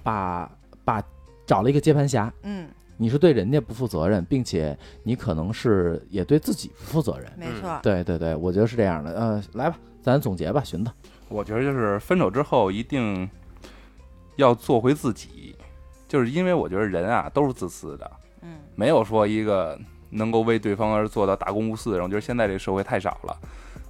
[0.03, 0.49] 把
[0.85, 1.03] 把
[1.45, 2.67] 找了一个接盘侠，嗯，
[2.97, 7.31] 你是对人家不负责任，并且你可能是也对自己不负责任。
[7.37, 9.11] 没错，对对对，我觉得是这样的。
[9.13, 10.91] 呃，来吧，咱总结吧，寻子。
[11.29, 13.29] 我觉得就是分手之后一定
[14.37, 15.55] 要做回自己，
[16.07, 18.11] 就是因为我觉得人啊都是自私的，
[18.41, 19.77] 嗯，没有说一个
[20.09, 22.03] 能够为对方而做到大公无私的人。
[22.03, 23.37] 我觉得现在这个社会太少了，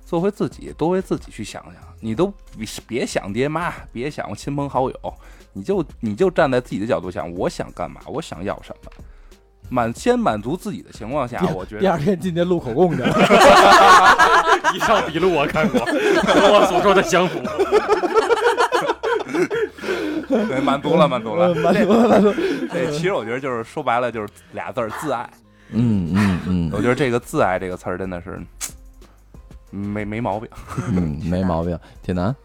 [0.03, 1.86] 做回自己，多为自己去想想。
[1.99, 2.27] 你都
[2.57, 5.13] 别别想爹妈，别想亲朋好友，
[5.53, 8.91] 你就你就站在自己的角度想，我想干嘛，我想要什么。
[9.69, 13.09] 满先满足自己的情况下，我觉得第二天进去录口供去了。
[14.73, 15.91] 以上笔录我看过，和
[16.53, 17.39] 我所说的相符。
[20.47, 21.53] 对满足了，满足了。
[21.55, 22.33] 满足了，满足
[22.71, 22.91] 对。
[22.91, 25.29] 其实我觉得就是说白了就是俩字儿自爱。
[25.71, 28.39] 嗯嗯嗯我觉得这个自爱这个词儿真的是
[29.69, 30.49] 没没毛病。
[30.93, 31.77] 嗯， 没毛病。
[32.01, 32.35] 铁男，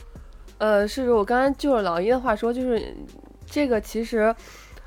[0.59, 2.95] 呃，是我刚才就是老一的话说，就是
[3.47, 4.35] 这个其实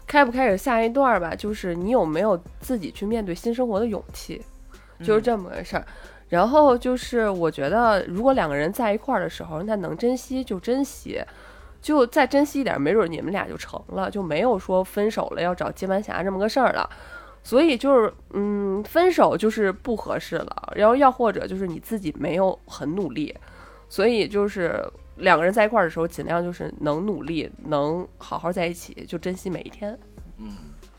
[0.07, 4.41] 开不开始下一段儿吧，就是你有没有自己去面对新生活的勇气，
[5.03, 5.85] 就是这么个事儿。
[6.27, 11.23] 然后就是我觉得，如果两个人在一块儿的时候，那能珍惜就珍惜，
[11.81, 16.89] 就再珍惜一点，没准你们俩就成了，就没有说分手了要找接盘侠这么个事儿了。
[17.45, 23.33] 所以就是，嗯，分手就是不合适了，然后要或者就是你自己没有很努力，
[23.87, 24.83] 所以就是
[25.17, 29.95] 两个人在一块儿的时候，尽量就是能努力，能好好在一起，就珍惜每一天。
[30.39, 30.55] 嗯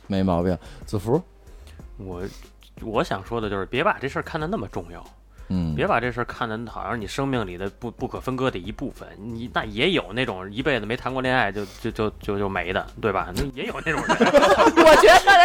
[0.07, 0.57] 没毛病。
[0.85, 1.21] 子福，
[1.97, 2.23] 我
[2.81, 5.05] 我想说的就是，别把这事儿看得那么重要，
[5.49, 9.09] 嗯，别把这事儿看得好像是你生命里的不不可分割的一部分。
[9.19, 13.33] 你那也有那种一辈子没谈过恋爱就就就就就没的，对吧？
[13.35, 14.17] 那也有那种人，
[14.87, 15.36] 我觉得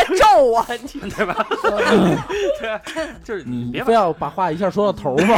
[0.51, 0.65] 我，
[1.01, 1.45] 你对吧？
[2.59, 2.81] 对啊，
[3.23, 5.35] 就是你别把非要把话一下说到头嘛？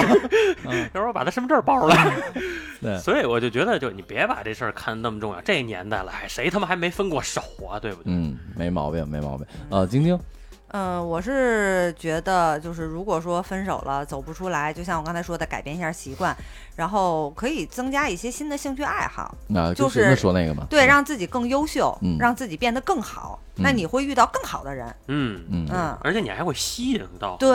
[0.94, 1.96] 要不然把他身份证报了。
[2.82, 5.40] 对所以我就觉得，就你别把这事儿看得那么重要。
[5.42, 7.80] 这年代了，还谁他妈还没分过手啊？
[7.80, 8.12] 对不对？
[8.12, 9.48] 嗯，没毛病，没毛病。
[9.70, 10.20] 呃，晶晶，
[10.70, 16.36] 嗯，我是觉得，就是如果说分手了走不出来，就像我刚才说的，改变一下习惯，
[16.76, 23.40] 然后可以增加一些新的兴趣爱好，那就是说那个嘛，对，让自己更优秀，嗯让自己变得更好。
[23.56, 27.36] 那嗯你会遇到更好的人，嗯，嗯嗯，而且你还会吸引到。
[27.38, 27.52] 对，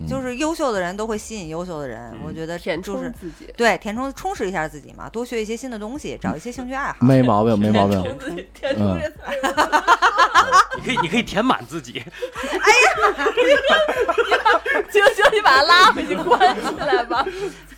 [0.00, 2.10] 嗯就是优秀的人都会吸引优秀的人。
[2.12, 6.96] 嗯我觉得填充就是自己，对填充充实一下自己嘛，多学一些新的东西，找一些兴趣爱好。
[7.00, 8.00] 没毛病，没毛病。
[8.02, 9.12] 填充自己，填嗯充这
[10.78, 11.98] 你可以，你可以填满自己。
[12.00, 12.68] 哎
[13.18, 13.24] 呀
[14.90, 17.24] 行行，你把他拉回去关起来吧。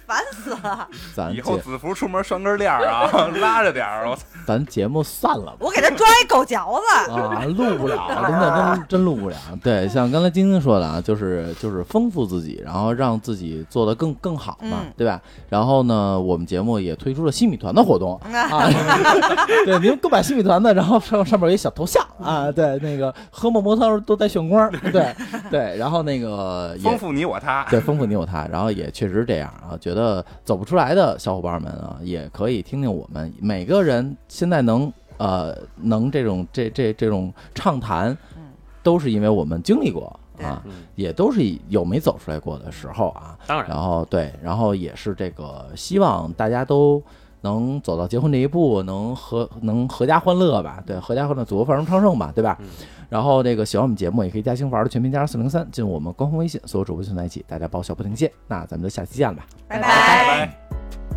[0.06, 0.88] 烦死了！
[1.14, 3.08] 咱以后节子服出门拴根链儿啊，
[3.40, 4.08] 拉着点儿。
[4.08, 5.56] 我操咱节目散了吧。
[5.60, 7.12] 我给他装一狗嚼子。
[7.12, 9.36] 啊，录不了，真的真真录不了。
[9.62, 15.20] 对，像刚才晶晶说的啊，就是就是丰富自己，然后让自己做的更更好嘛，嗯对吧？
[15.48, 18.68] 然后呢，我们节目也推出了新米团的活动 啊，
[19.64, 25.14] 对，您购买新米团的，然后上上面有一小头像啊，对，那个喝沫沫汤都带炫光，对
[25.50, 27.64] 对，然后那个丰富你我他。
[27.70, 29.93] 对，丰富你我他，然后也确实这样啊，觉得
[30.44, 33.32] 走不出来的小伙伴们啊，也可以听听我们。
[33.40, 38.44] 每个人现在能呃能这种这这这种畅谈，嗯。
[38.82, 40.08] 都是因为我们经历过
[40.42, 47.02] 啊，嗯，也都是有没走出来过的时候啊，当然，然后对，然后也是这个希望大家都。
[47.44, 50.82] 能走到结婚这一步，能合能合家欢乐吧？
[50.84, 52.32] 对，合家欢乐，祖国繁荣昌盛吧？
[52.34, 52.56] 对吧？
[52.60, 52.66] 嗯
[53.10, 58.32] 然后这个喜欢我们节目，也可以加星玩的全拼加上四零三，进入我们官方微信，所有主播群在一起，大家爆笑不停歇。
[58.48, 59.46] 那咱们就下期见了吧。
[59.68, 61.13] 拜拜拜拜。